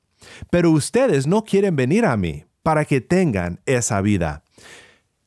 Pero 0.50 0.70
ustedes 0.70 1.26
no 1.26 1.42
quieren 1.42 1.74
venir 1.74 2.04
a 2.04 2.16
mí 2.16 2.44
para 2.62 2.84
que 2.84 3.00
tengan 3.00 3.60
esa 3.66 4.00
vida. 4.02 4.43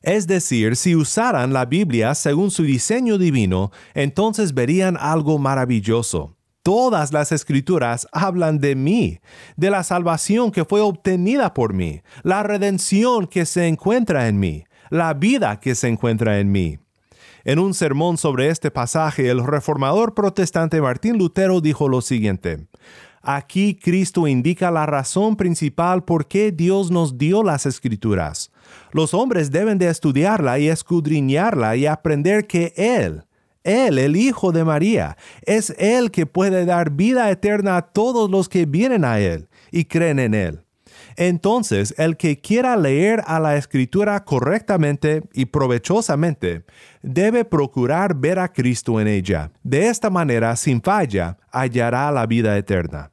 Es 0.08 0.26
decir, 0.26 0.78
si 0.78 0.96
usaran 0.96 1.52
la 1.52 1.66
Biblia 1.66 2.16
según 2.16 2.50
su 2.50 2.64
diseño 2.64 3.18
divino, 3.18 3.74
entonces 3.94 4.54
verían 4.54 4.96
algo 4.98 5.38
maravilloso. 5.38 6.38
Todas 6.64 7.12
las 7.12 7.34
escrituras 7.34 8.08
hablan 8.14 8.60
de 8.60 8.78
mí, 8.78 9.20
de 9.58 9.70
la 9.70 9.84
salvación 9.84 10.54
que 10.54 10.64
fue 10.64 10.80
obtenida 10.80 11.54
por 11.54 11.74
mí, 11.74 12.04
la 12.24 12.42
redención 12.42 13.28
que 13.28 13.46
se 13.46 13.68
encuentra 13.68 14.30
en 14.30 14.40
mí, 14.40 14.64
la 14.90 15.14
vida 15.14 15.60
que 15.60 15.76
se 15.76 15.90
encuentra 15.90 16.40
en 16.40 16.54
mí. 16.54 16.80
En 17.44 17.60
un 17.60 17.74
sermón 17.74 18.18
sobre 18.18 18.48
este 18.48 18.72
pasaje, 18.72 19.30
el 19.30 19.46
reformador 19.46 20.14
protestante 20.14 20.80
Martín 20.80 21.18
Lutero 21.18 21.60
dijo 21.60 21.90
lo 21.90 22.00
siguiente, 22.00 22.68
Aquí 23.30 23.76
Cristo 23.76 24.26
indica 24.26 24.72
la 24.72 24.86
razón 24.86 25.36
principal 25.36 26.06
por 26.06 26.30
qué 26.30 26.54
Dios 26.54 26.92
nos 26.92 27.18
dio 27.18 27.44
las 27.44 27.66
escrituras. 27.66 28.52
Los 28.94 29.14
hombres 29.14 29.52
deben 29.52 29.78
de 29.78 29.90
estudiarla 29.90 30.60
y 30.60 30.70
escudriñarla 30.70 31.76
y 31.76 31.88
aprender 31.88 32.48
que 32.48 32.74
Él, 32.78 33.26
Él, 33.66 34.00
el 34.00 34.16
Hijo 34.16 34.54
de 34.54 34.64
María, 34.64 35.18
es 35.42 35.76
Él 35.78 36.10
que 36.10 36.26
puede 36.26 36.64
dar 36.64 36.92
vida 36.92 37.30
eterna 37.30 37.76
a 37.76 37.82
todos 37.82 38.32
los 38.32 38.48
que 38.48 38.66
vienen 38.66 39.04
a 39.04 39.20
Él 39.20 39.50
y 39.74 39.84
creen 39.84 40.20
en 40.20 40.34
Él. 40.34 40.62
Entonces, 41.18 41.94
el 41.98 42.16
que 42.16 42.40
quiera 42.40 42.78
leer 42.78 43.24
a 43.28 43.42
la 43.42 43.58
escritura 43.58 44.24
correctamente 44.24 45.24
y 45.34 45.48
provechosamente, 45.48 46.64
debe 47.02 47.44
procurar 47.44 48.16
ver 48.16 48.40
a 48.40 48.54
Cristo 48.54 49.02
en 49.02 49.10
ella. 49.10 49.52
De 49.64 49.90
esta 49.90 50.10
manera, 50.10 50.56
sin 50.56 50.82
falla, 50.82 51.38
hallará 51.52 52.10
la 52.14 52.26
vida 52.26 52.58
eterna. 52.58 53.12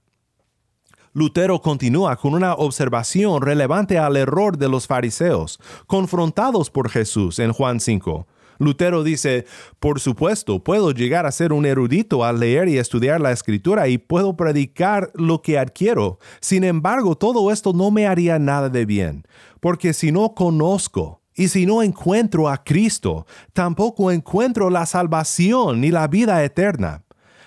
Lutero 1.17 1.61
continúa 1.61 2.17
con 2.17 2.35
una 2.35 2.55
observación 2.55 3.41
relevante 3.41 3.99
al 3.99 4.17
error 4.17 4.59
de 4.59 4.69
los 4.69 4.89
fariseos, 4.89 5.61
confrontados 5.87 6.71
por 6.71 6.91
Jesús 6.91 7.39
en 7.39 7.53
Juan 7.53 7.79
5. 7.79 8.27
Lutero 8.59 9.05
dice, 9.05 9.47
por 9.79 10.01
supuesto, 10.01 10.65
puedo 10.65 10.91
llegar 10.91 11.25
a 11.25 11.31
ser 11.31 11.53
un 11.53 11.67
erudito 11.67 12.25
al 12.25 12.41
leer 12.41 12.69
y 12.69 12.79
estudiar 12.79 13.21
la 13.21 13.31
escritura 13.31 13.87
y 13.87 13.99
puedo 13.99 14.37
predicar 14.37 15.13
lo 15.15 15.41
que 15.41 15.57
adquiero. 15.57 16.19
Sin 16.41 16.65
embargo, 16.65 17.15
todo 17.15 17.53
esto 17.53 17.73
no 17.73 17.93
me 17.93 18.09
haría 18.09 18.41
nada 18.41 18.69
de 18.69 18.85
bien, 18.85 19.25
porque 19.61 19.93
si 19.93 20.11
no 20.11 20.35
conozco 20.35 21.23
y 21.33 21.47
si 21.47 21.65
no 21.65 21.85
encuentro 21.85 22.49
a 22.49 22.65
Cristo, 22.65 23.25
tampoco 23.53 24.11
encuentro 24.11 24.69
la 24.69 24.85
salvación 24.85 25.81
ni 25.81 25.93
la 25.93 26.09
vida 26.09 26.43
eterna. 26.43 27.04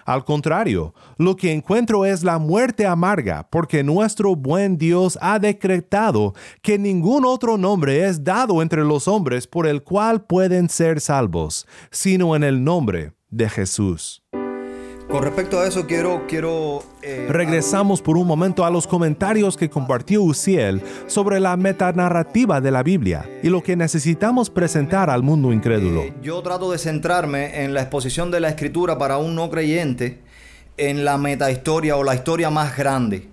Al 0.07 0.23
contrario, 0.23 0.93
lo 1.17 1.35
que 1.35 1.51
encuentro 1.51 2.05
es 2.05 2.23
la 2.23 2.39
muerte 2.39 2.85
amarga, 2.85 3.45
porque 3.51 3.83
nuestro 3.83 4.37
buen 4.37 4.77
Dios 4.77 5.19
ha 5.21 5.37
decretado 5.37 6.33
que 6.61 6.79
ningún 6.79 7.25
otro 7.25 7.57
nombre 7.57 8.05
es 8.05 8.23
dado 8.23 8.61
entre 8.61 8.85
los 8.85 9.09
hombres 9.09 9.47
por 9.47 9.67
el 9.67 9.83
cual 9.83 10.23
pueden 10.23 10.69
ser 10.69 11.01
salvos, 11.01 11.67
sino 11.91 12.37
en 12.37 12.45
el 12.45 12.63
nombre 12.63 13.11
de 13.29 13.49
Jesús. 13.49 14.23
Con 15.09 15.23
respecto 15.23 15.57
a 15.57 15.65
eso, 15.65 15.87
quiero... 15.87 16.25
quiero 16.27 16.83
eh, 17.01 17.27
Regresamos 17.29 18.01
por 18.01 18.17
un 18.17 18.27
momento 18.27 18.65
a 18.65 18.69
los 18.69 18.85
comentarios 18.85 19.55
que 19.55 19.69
compartió 19.69 20.21
Uciel 20.21 20.81
sobre 21.07 21.39
la 21.39 21.55
metanarrativa 21.55 22.59
de 22.59 22.71
la 22.71 22.83
Biblia 22.83 23.25
y 23.41 23.47
lo 23.47 23.63
que 23.63 23.77
necesitamos 23.77 24.49
presentar 24.49 25.09
al 25.09 25.23
mundo 25.23 25.53
incrédulo. 25.53 26.01
Eh, 26.01 26.13
yo 26.21 26.41
trato 26.41 26.71
de 26.71 26.77
centrarme 26.77 27.63
en 27.63 27.73
la 27.73 27.83
exposición 27.83 28.31
de 28.31 28.41
la 28.41 28.49
escritura 28.49 28.97
para 28.97 29.17
un 29.17 29.33
no 29.33 29.49
creyente 29.49 30.19
en 30.75 31.05
la 31.05 31.17
metahistoria 31.17 31.95
o 31.95 32.03
la 32.03 32.13
historia 32.13 32.49
más 32.49 32.75
grande. 32.75 33.29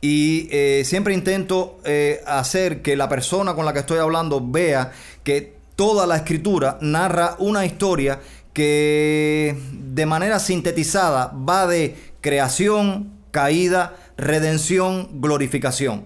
Y 0.00 0.48
eh, 0.50 0.82
siempre 0.84 1.14
intento 1.14 1.78
hacer 2.26 2.82
que 2.82 2.96
la 2.96 3.08
persona 3.08 3.54
con 3.54 3.64
la 3.64 3.72
que 3.72 3.80
estoy 3.80 3.98
hablando 3.98 4.44
vea 4.44 4.90
que 5.22 5.60
toda 5.76 6.06
la 6.06 6.16
escritura 6.16 6.78
narra 6.80 7.36
una 7.38 7.64
historia 7.64 8.18
que 8.60 9.56
de 9.72 10.04
manera 10.04 10.38
sintetizada 10.38 11.32
va 11.48 11.66
de 11.66 11.96
creación, 12.20 13.10
caída, 13.30 13.96
redención, 14.18 15.08
glorificación. 15.22 16.04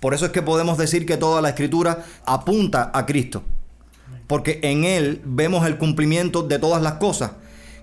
Por 0.00 0.12
eso 0.12 0.26
es 0.26 0.32
que 0.32 0.42
podemos 0.42 0.76
decir 0.76 1.06
que 1.06 1.16
toda 1.16 1.40
la 1.40 1.50
escritura 1.50 2.04
apunta 2.26 2.90
a 2.92 3.06
Cristo, 3.06 3.44
porque 4.26 4.58
en 4.64 4.82
Él 4.82 5.22
vemos 5.24 5.68
el 5.68 5.78
cumplimiento 5.78 6.42
de 6.42 6.58
todas 6.58 6.82
las 6.82 6.94
cosas. 6.94 7.30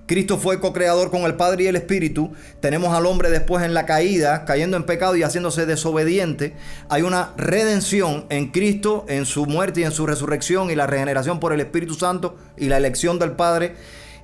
Cristo 0.06 0.38
fue 0.38 0.60
co-creador 0.60 1.10
con 1.10 1.22
el 1.24 1.36
Padre 1.36 1.63
y 1.63 1.68
el 1.68 1.76
Espíritu. 1.76 2.32
Tenemos 2.60 2.94
al 2.94 3.08
hombre 3.08 3.32
después 3.32 3.63
en 3.63 3.74
la 3.74 3.88
caída, 3.88 4.46
cayendo 4.46 4.78
en 4.78 4.84
pecado 4.84 5.15
y 5.15 5.24
haciéndose 5.24 5.65
desobediente. 5.65 6.56
Hay 6.89 7.02
una 7.02 7.34
redención 7.38 8.28
en 8.30 8.52
Cristo, 8.52 9.06
en 9.08 9.26
su 9.26 9.48
muerte 9.48 9.82
y 9.82 9.84
en 9.84 9.91
su 9.91 10.06
resurrección 10.06 10.70
y 10.70 10.76
la 10.76 10.86
regeneración 10.86 11.39
por 11.39 11.54
el 11.54 11.62
Espíritu 11.62 11.96
Santo 11.96 12.36
y 12.56 12.68
la 12.68 12.78
elección 12.78 13.18
del 13.18 13.32
Padre. 13.32 13.76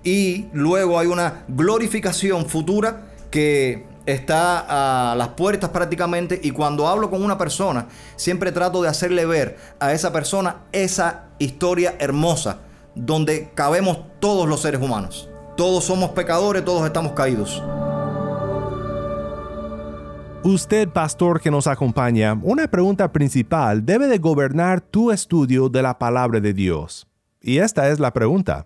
Y 0.03 0.47
luego 0.53 0.99
hay 0.99 1.07
una 1.07 1.45
glorificación 1.47 2.45
futura 2.45 3.07
que 3.31 3.85
está 4.05 5.11
a 5.11 5.15
las 5.15 5.29
puertas 5.29 5.69
prácticamente 5.71 6.39
y 6.43 6.51
cuando 6.51 6.87
hablo 6.87 7.09
con 7.09 7.23
una 7.23 7.37
persona 7.37 7.87
siempre 8.15 8.51
trato 8.51 8.81
de 8.81 8.89
hacerle 8.89 9.25
ver 9.25 9.57
a 9.79 9.93
esa 9.93 10.11
persona 10.11 10.63
esa 10.71 11.25
historia 11.37 11.95
hermosa 11.99 12.59
donde 12.95 13.51
cabemos 13.53 13.99
todos 14.19 14.47
los 14.49 14.61
seres 14.61 14.81
humanos. 14.81 15.30
Todos 15.55 15.83
somos 15.83 16.11
pecadores, 16.11 16.63
todos 16.63 16.85
estamos 16.85 17.11
caídos. 17.13 17.61
Usted, 20.43 20.89
pastor 20.89 21.39
que 21.39 21.51
nos 21.51 21.67
acompaña, 21.67 22.39
una 22.41 22.67
pregunta 22.67 23.11
principal 23.11 23.85
debe 23.85 24.07
de 24.07 24.17
gobernar 24.17 24.81
tu 24.81 25.11
estudio 25.11 25.69
de 25.69 25.83
la 25.83 25.99
palabra 25.99 26.39
de 26.39 26.51
Dios. 26.51 27.07
Y 27.41 27.59
esta 27.59 27.89
es 27.89 27.99
la 27.99 28.11
pregunta. 28.11 28.65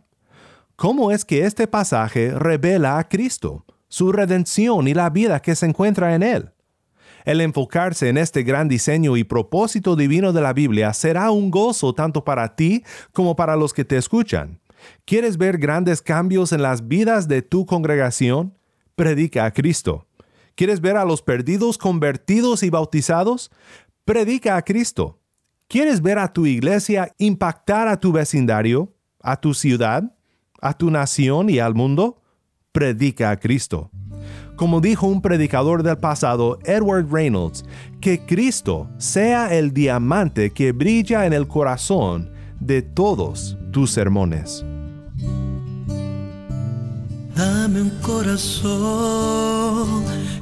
¿Cómo 0.77 1.11
es 1.11 1.25
que 1.25 1.45
este 1.45 1.67
pasaje 1.67 2.31
revela 2.31 2.97
a 2.97 3.07
Cristo, 3.09 3.65
su 3.89 4.11
redención 4.11 4.87
y 4.87 4.93
la 4.93 5.09
vida 5.09 5.41
que 5.41 5.55
se 5.55 5.65
encuentra 5.65 6.15
en 6.15 6.23
él? 6.23 6.51
El 7.25 7.41
enfocarse 7.41 8.07
en 8.07 8.17
este 8.17 8.43
gran 8.43 8.69
diseño 8.69 9.17
y 9.17 9.23
propósito 9.23 9.95
divino 9.95 10.31
de 10.31 10.41
la 10.41 10.53
Biblia 10.53 10.93
será 10.93 11.31
un 11.31 11.51
gozo 11.51 11.93
tanto 11.93 12.23
para 12.23 12.55
ti 12.55 12.83
como 13.11 13.35
para 13.35 13.55
los 13.55 13.73
que 13.73 13.83
te 13.83 13.97
escuchan. 13.97 14.59
¿Quieres 15.05 15.37
ver 15.37 15.57
grandes 15.57 16.01
cambios 16.01 16.51
en 16.51 16.61
las 16.61 16.87
vidas 16.87 17.27
de 17.27 17.41
tu 17.41 17.65
congregación? 17.65 18.57
Predica 18.95 19.45
a 19.45 19.51
Cristo. 19.51 20.07
¿Quieres 20.55 20.79
ver 20.79 20.97
a 20.97 21.05
los 21.05 21.21
perdidos 21.21 21.77
convertidos 21.77 22.63
y 22.63 22.69
bautizados? 22.69 23.51
Predica 24.05 24.55
a 24.55 24.61
Cristo. 24.61 25.19
¿Quieres 25.67 26.01
ver 26.01 26.19
a 26.19 26.31
tu 26.31 26.45
iglesia 26.45 27.13
impactar 27.17 27.87
a 27.87 27.99
tu 27.99 28.11
vecindario, 28.11 28.93
a 29.21 29.39
tu 29.39 29.53
ciudad, 29.53 30.15
a 30.61 30.73
tu 30.77 30.91
nación 30.91 31.49
y 31.49 31.59
al 31.59 31.73
mundo? 31.75 32.21
Predica 32.71 33.31
a 33.31 33.37
Cristo. 33.37 33.89
Como 34.55 34.79
dijo 34.79 35.07
un 35.07 35.21
predicador 35.21 35.83
del 35.83 35.97
pasado, 35.97 36.59
Edward 36.63 37.11
Reynolds, 37.11 37.65
que 37.99 38.19
Cristo 38.25 38.89
sea 38.97 39.53
el 39.53 39.73
diamante 39.73 40.51
que 40.51 40.71
brilla 40.71 41.25
en 41.25 41.33
el 41.33 41.47
corazón 41.47 42.31
de 42.59 42.81
todos 42.81 43.57
tus 43.71 43.91
sermones. 43.91 44.65
Dame 47.35 47.81
un 47.81 47.89
corazón 48.01 49.25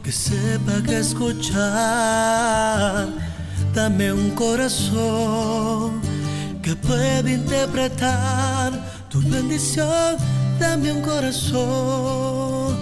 que 0.03 0.11
sepa 0.11 0.81
que 0.85 0.99
escuchar. 0.99 1.57
Dame 3.73 4.13
un 4.13 4.29
corazón 4.35 5.99
que 6.61 6.75
pueda 6.75 7.31
interpretar 7.31 8.73
tu 9.09 9.21
bendición. 9.21 10.17
Dame 10.59 10.91
un 10.91 11.01
corazón 11.01 12.77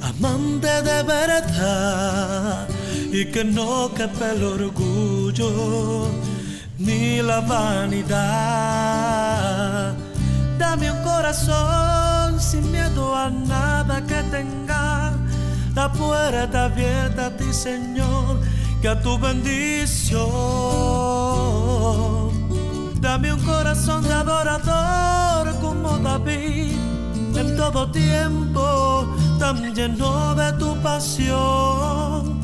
amante 0.00 0.68
de 0.82 1.02
verdad 1.02 2.68
y 3.10 3.24
que 3.32 3.44
no 3.44 3.92
quepa 3.92 4.30
el 4.30 4.44
orgullo 4.44 6.08
ni 6.78 7.20
la 7.20 7.40
vanidad. 7.40 8.14
Dame 10.56 10.92
un 10.92 11.02
corazón 11.02 12.15
sin 12.40 12.70
miedo 12.70 13.14
a 13.14 13.30
nada 13.30 14.00
que 14.06 14.22
tenga. 14.24 15.12
La 15.74 15.92
puerta 15.92 16.64
abierta 16.64 17.26
a 17.26 17.36
ti, 17.36 17.52
Señor, 17.52 18.40
que 18.80 18.88
a 18.88 19.00
tu 19.00 19.18
bendición. 19.18 20.20
Dame 23.00 23.32
un 23.32 23.40
corazón 23.40 24.02
de 24.04 24.12
adorador 24.12 25.54
como 25.60 25.98
David, 25.98 26.72
en 27.36 27.56
todo 27.56 27.90
tiempo, 27.90 29.06
tan 29.38 29.74
lleno 29.74 30.34
de 30.34 30.52
tu 30.54 30.74
pasión. 30.82 32.40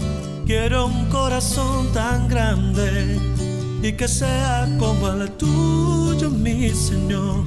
Quiero 0.46 0.86
un 0.86 1.06
corazón 1.08 1.92
tan 1.92 2.28
grande 2.28 3.31
y 3.82 3.92
que 3.94 4.06
sea 4.06 4.68
como 4.78 5.08
el 5.08 5.30
tuyo, 5.32 6.30
mi 6.30 6.70
Señor. 6.70 7.44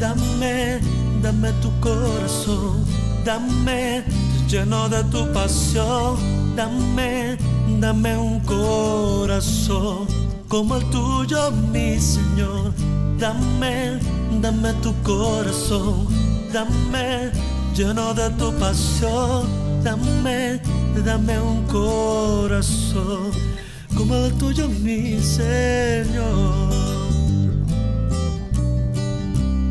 Dame, 0.00 0.80
dame 1.22 1.52
tu 1.62 1.70
corazón, 1.80 2.84
dame 3.24 4.04
lleno 4.48 4.88
de 4.88 5.04
tu 5.04 5.32
pasión, 5.32 6.16
dame, 6.56 7.38
dame 7.80 8.18
un 8.18 8.40
corazón 8.40 10.06
como 10.48 10.76
el 10.76 10.84
tuyo, 10.90 11.52
mi 11.72 11.98
Señor. 12.00 12.72
Dame, 13.18 13.98
dame 14.42 14.72
tu 14.82 14.92
corazón, 15.02 16.06
dame 16.52 17.30
lleno 17.74 18.12
de 18.12 18.28
tu 18.30 18.52
pasión, 18.58 19.46
dame, 19.84 20.60
dame 21.04 21.40
un 21.40 21.64
corazón 21.66 23.55
como 23.96 24.14
el 24.14 24.32
tuyo, 24.34 24.68
mi 24.68 25.18
Señor. 25.20 26.70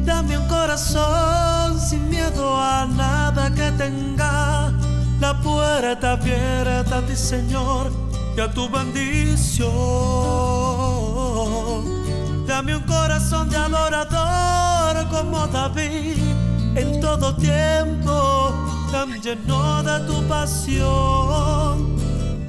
Dame 0.04 0.38
un 0.38 0.48
corazón 0.48 1.80
sin 1.80 2.10
miedo 2.10 2.60
a 2.60 2.86
nada 2.86 3.54
que 3.54 3.72
tenga. 3.72 4.74
La 5.20 5.40
puerta 5.42 6.14
abierta 6.14 6.98
a 6.98 7.02
ti, 7.02 7.16
Señor, 7.16 7.92
y 8.36 8.42
a 8.42 8.52
tu 8.52 8.70
bendición. 8.70 9.66
Dame 12.48 12.76
un 12.76 12.84
corazón 12.84 13.50
de 13.50 13.58
adorador 13.58 15.08
como 15.10 15.48
David 15.48 16.18
en 16.76 17.00
todo 17.00 17.36
tiempo, 17.36 18.54
tan 18.92 19.22
lleno 19.22 19.84
de 19.84 20.00
tu 20.08 20.22
pasión. 20.28 22.05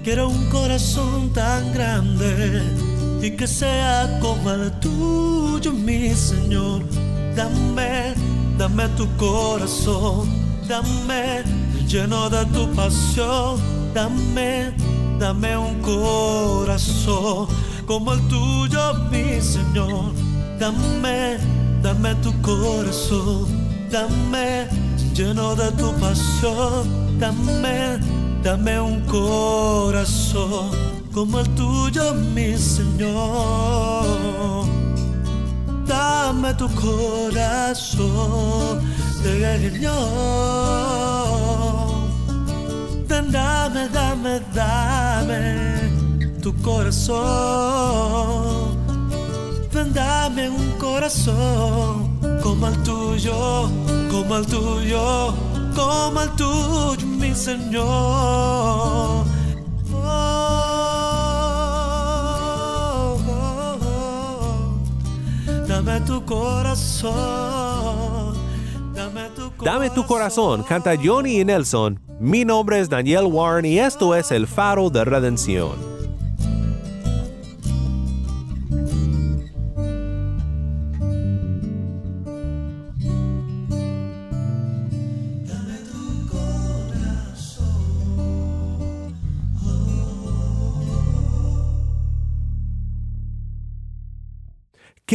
Quiero 0.06 0.28
un 0.28 0.48
corazón 0.50 1.32
tan 1.32 1.72
grande 1.72 2.62
y 3.20 3.32
que 3.32 3.48
sea 3.48 4.20
como 4.20 4.52
el 4.52 4.70
tuyo, 4.78 5.72
mi 5.72 6.14
Señor. 6.14 6.84
Dame, 7.34 8.14
dame 8.56 8.86
tu 8.90 9.08
corazón, 9.16 10.28
dame 10.68 11.42
lleno 11.88 12.30
de 12.30 12.46
tu 12.54 12.72
pasión. 12.76 13.58
Dame, 13.92 14.72
dame 15.18 15.56
un 15.56 15.82
corazón 15.82 17.48
como 17.84 18.12
el 18.12 18.20
tuyo, 18.28 18.94
mi 19.10 19.40
Señor. 19.40 20.12
Dame, 20.60 21.36
dame 21.82 22.14
tu 22.22 22.32
corazón, 22.42 23.48
dame 23.90 24.68
lleno 25.14 25.56
de 25.56 25.68
tu 25.72 25.92
pasión. 25.98 27.18
Dame, 27.18 27.98
dame 28.46 28.78
un 28.78 29.00
corazón 29.06 30.70
como 31.12 31.40
el 31.40 31.48
tuyo, 31.56 32.14
mi 32.14 32.56
Señor. 32.56 34.06
Dame 35.84 36.54
tu 36.54 36.68
corazón, 36.76 38.06
Señor. 39.20 39.96
Dame, 43.08 43.88
dame, 43.88 44.40
dame 44.54 45.90
tu 46.40 46.54
corazón. 46.62 47.26
Dame 49.92 50.50
un 50.50 50.72
corazón 50.78 52.18
como 52.42 52.68
el 52.68 52.82
tuyo, 52.82 53.70
como 54.10 54.36
el 54.36 54.46
tuyo, 54.46 55.34
como 55.76 56.22
el 56.22 56.30
tuyo, 56.30 57.06
mi 57.06 57.34
Señor. 57.34 59.26
Dame 65.68 66.00
tu 66.00 66.24
corazón, 66.24 67.14
dame 68.94 69.28
tu 69.36 69.50
corazón. 69.50 69.64
Dame 69.64 69.90
tu 69.90 70.06
corazón, 70.06 70.62
canta 70.62 70.94
Johnny 71.02 71.40
y 71.40 71.44
Nelson. 71.44 72.00
Mi 72.18 72.44
nombre 72.46 72.80
es 72.80 72.88
Daniel 72.88 73.26
Warren 73.26 73.66
y 73.66 73.78
esto 73.78 74.14
es 74.14 74.32
El 74.32 74.46
Faro 74.46 74.88
de 74.88 75.04
Redención. 75.04 75.95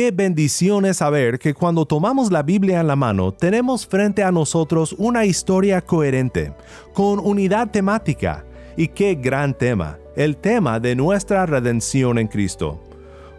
Qué 0.01 0.09
bendición 0.09 0.85
es 0.85 0.97
saber 0.97 1.37
que 1.37 1.53
cuando 1.53 1.85
tomamos 1.85 2.31
la 2.31 2.41
Biblia 2.41 2.79
en 2.79 2.87
la 2.87 2.95
mano 2.95 3.31
tenemos 3.31 3.85
frente 3.85 4.23
a 4.23 4.31
nosotros 4.31 4.95
una 4.97 5.25
historia 5.25 5.79
coherente, 5.79 6.53
con 6.91 7.19
unidad 7.19 7.69
temática. 7.69 8.43
Y 8.75 8.87
qué 8.87 9.13
gran 9.13 9.53
tema, 9.53 9.99
el 10.15 10.37
tema 10.37 10.79
de 10.79 10.95
nuestra 10.95 11.45
redención 11.45 12.17
en 12.17 12.27
Cristo. 12.27 12.81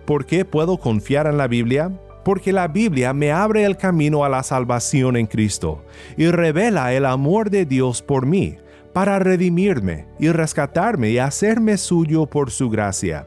¿Por 0.07 0.25
qué 0.25 0.45
puedo 0.45 0.79
confiar 0.79 1.27
en 1.27 1.37
la 1.37 1.49
Biblia? 1.49 1.91
Porque 2.25 2.53
la 2.53 2.69
Biblia 2.69 3.13
me 3.13 3.33
abre 3.33 3.65
el 3.65 3.77
camino 3.77 4.25
a 4.25 4.29
la 4.29 4.45
salvación 4.45 5.17
en 5.17 5.27
Cristo 5.27 5.85
y 6.17 6.29
revela 6.29 6.93
el 6.93 7.07
amor 7.07 7.51
de 7.51 7.67
Dios 7.67 8.03
por 8.03 8.25
mí, 8.25 8.57
para 8.93 9.19
redimirme 9.19 10.07
y 10.21 10.31
rescatarme 10.31 11.11
y 11.11 11.19
hacerme 11.19 11.77
suyo 11.77 12.27
por 12.27 12.53
su 12.53 12.71
gracia. 12.71 13.27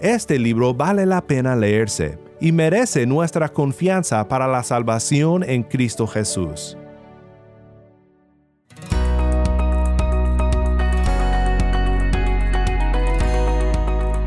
Este 0.00 0.36
libro 0.36 0.74
vale 0.74 1.06
la 1.06 1.20
pena 1.20 1.54
leerse 1.54 2.18
y 2.42 2.50
merece 2.50 3.06
nuestra 3.06 3.50
confianza 3.50 4.26
para 4.26 4.48
la 4.48 4.64
salvación 4.64 5.44
en 5.48 5.62
Cristo 5.62 6.08
Jesús. 6.08 6.76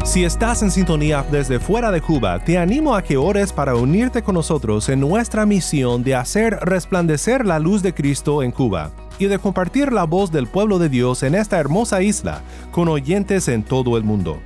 Si 0.05 0.23
estás 0.23 0.63
en 0.63 0.71
sintonía 0.71 1.25
desde 1.29 1.59
fuera 1.59 1.91
de 1.91 1.99
Cuba, 1.99 2.41
te 2.41 2.57
animo 2.57 2.95
a 2.95 3.03
que 3.03 3.17
ores 3.17 3.51
para 3.51 3.75
unirte 3.75 4.23
con 4.23 4.35
nosotros 4.35 4.87
en 4.87 5.01
nuestra 5.01 5.45
misión 5.45 6.01
de 6.01 6.15
hacer 6.15 6.57
resplandecer 6.61 7.45
la 7.45 7.59
luz 7.59 7.83
de 7.83 7.93
Cristo 7.93 8.43
en 8.43 8.51
Cuba 8.51 8.91
y 9.19 9.25
de 9.25 9.39
compartir 9.39 9.91
la 9.91 10.05
voz 10.05 10.31
del 10.31 10.47
pueblo 10.47 10.79
de 10.79 10.87
Dios 10.87 11.21
en 11.23 11.35
esta 11.35 11.59
hermosa 11.59 12.01
isla 12.01 12.43
con 12.71 12.87
oyentes 12.87 13.49
en 13.49 13.63
todo 13.63 13.97
el 13.97 14.05
mundo 14.05 14.39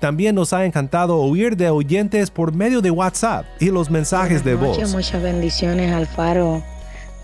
también 0.00 0.34
nos 0.34 0.52
ha 0.52 0.64
encantado 0.64 1.18
oír 1.18 1.56
de 1.56 1.70
oyentes 1.70 2.30
por 2.30 2.54
medio 2.54 2.80
de 2.80 2.90
WhatsApp 2.90 3.46
y 3.60 3.70
los 3.70 3.90
mensajes 3.90 4.44
de 4.44 4.54
voz. 4.54 4.78
Muchas 4.92 5.22
bendiciones 5.22 5.92
al 5.92 6.06
faro 6.06 6.62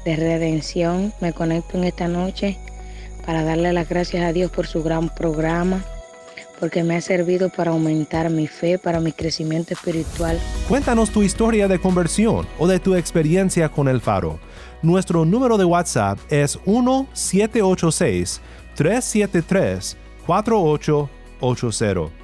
de 0.04 0.16
redención. 0.16 1.12
Me 1.20 1.32
conecto 1.32 1.78
en 1.78 1.84
esta 1.84 2.08
noche 2.08 2.58
para 3.24 3.42
darle 3.42 3.72
las 3.72 3.88
gracias 3.88 4.24
a 4.24 4.32
Dios 4.32 4.50
por 4.50 4.66
su 4.66 4.82
gran 4.82 5.08
programa, 5.08 5.82
porque 6.60 6.82
me 6.84 6.96
ha 6.96 7.00
servido 7.00 7.48
para 7.48 7.70
aumentar 7.70 8.30
mi 8.30 8.46
fe, 8.46 8.78
para 8.78 9.00
mi 9.00 9.12
crecimiento 9.12 9.74
espiritual. 9.74 10.38
Cuéntanos 10.68 11.10
tu 11.10 11.22
historia 11.22 11.68
de 11.68 11.78
conversión 11.78 12.46
o 12.58 12.66
de 12.66 12.78
tu 12.78 12.94
experiencia 12.94 13.68
con 13.68 13.88
el 13.88 14.00
faro. 14.00 14.38
Nuestro 14.82 15.24
número 15.24 15.56
de 15.56 15.64
WhatsApp 15.64 16.18
es 16.28 16.58
1786 16.66 18.40
373 18.74 19.96
4880. 20.26 22.23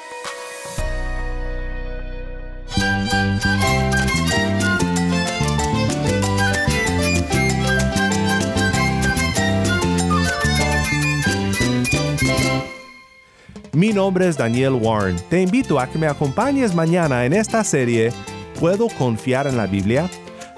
Mi 13.81 13.91
nombre 13.93 14.27
es 14.27 14.37
Daniel 14.37 14.73
Warren. 14.73 15.15
Te 15.27 15.41
invito 15.41 15.79
a 15.79 15.87
que 15.87 15.97
me 15.97 16.05
acompañes 16.05 16.75
mañana 16.75 17.25
en 17.25 17.33
esta 17.33 17.63
serie 17.63 18.13
¿Puedo 18.59 18.87
confiar 18.89 19.47
en 19.47 19.57
la 19.57 19.65
Biblia? 19.65 20.07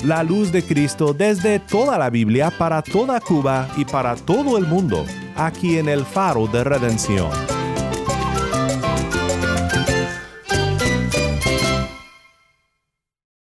La 0.04 0.24
luz 0.24 0.52
de 0.52 0.62
Cristo 0.62 1.14
desde 1.14 1.60
toda 1.60 1.98
la 1.98 2.10
Biblia 2.10 2.52
para 2.58 2.82
toda 2.82 3.22
Cuba 3.22 3.70
y 3.78 3.86
para 3.86 4.18
todo 4.18 4.58
el 4.58 4.68
mundo, 4.68 5.06
aquí 5.38 5.78
en 5.78 5.88
el 5.88 6.04
faro 6.04 6.48
de 6.48 6.66
redención. 6.66 7.32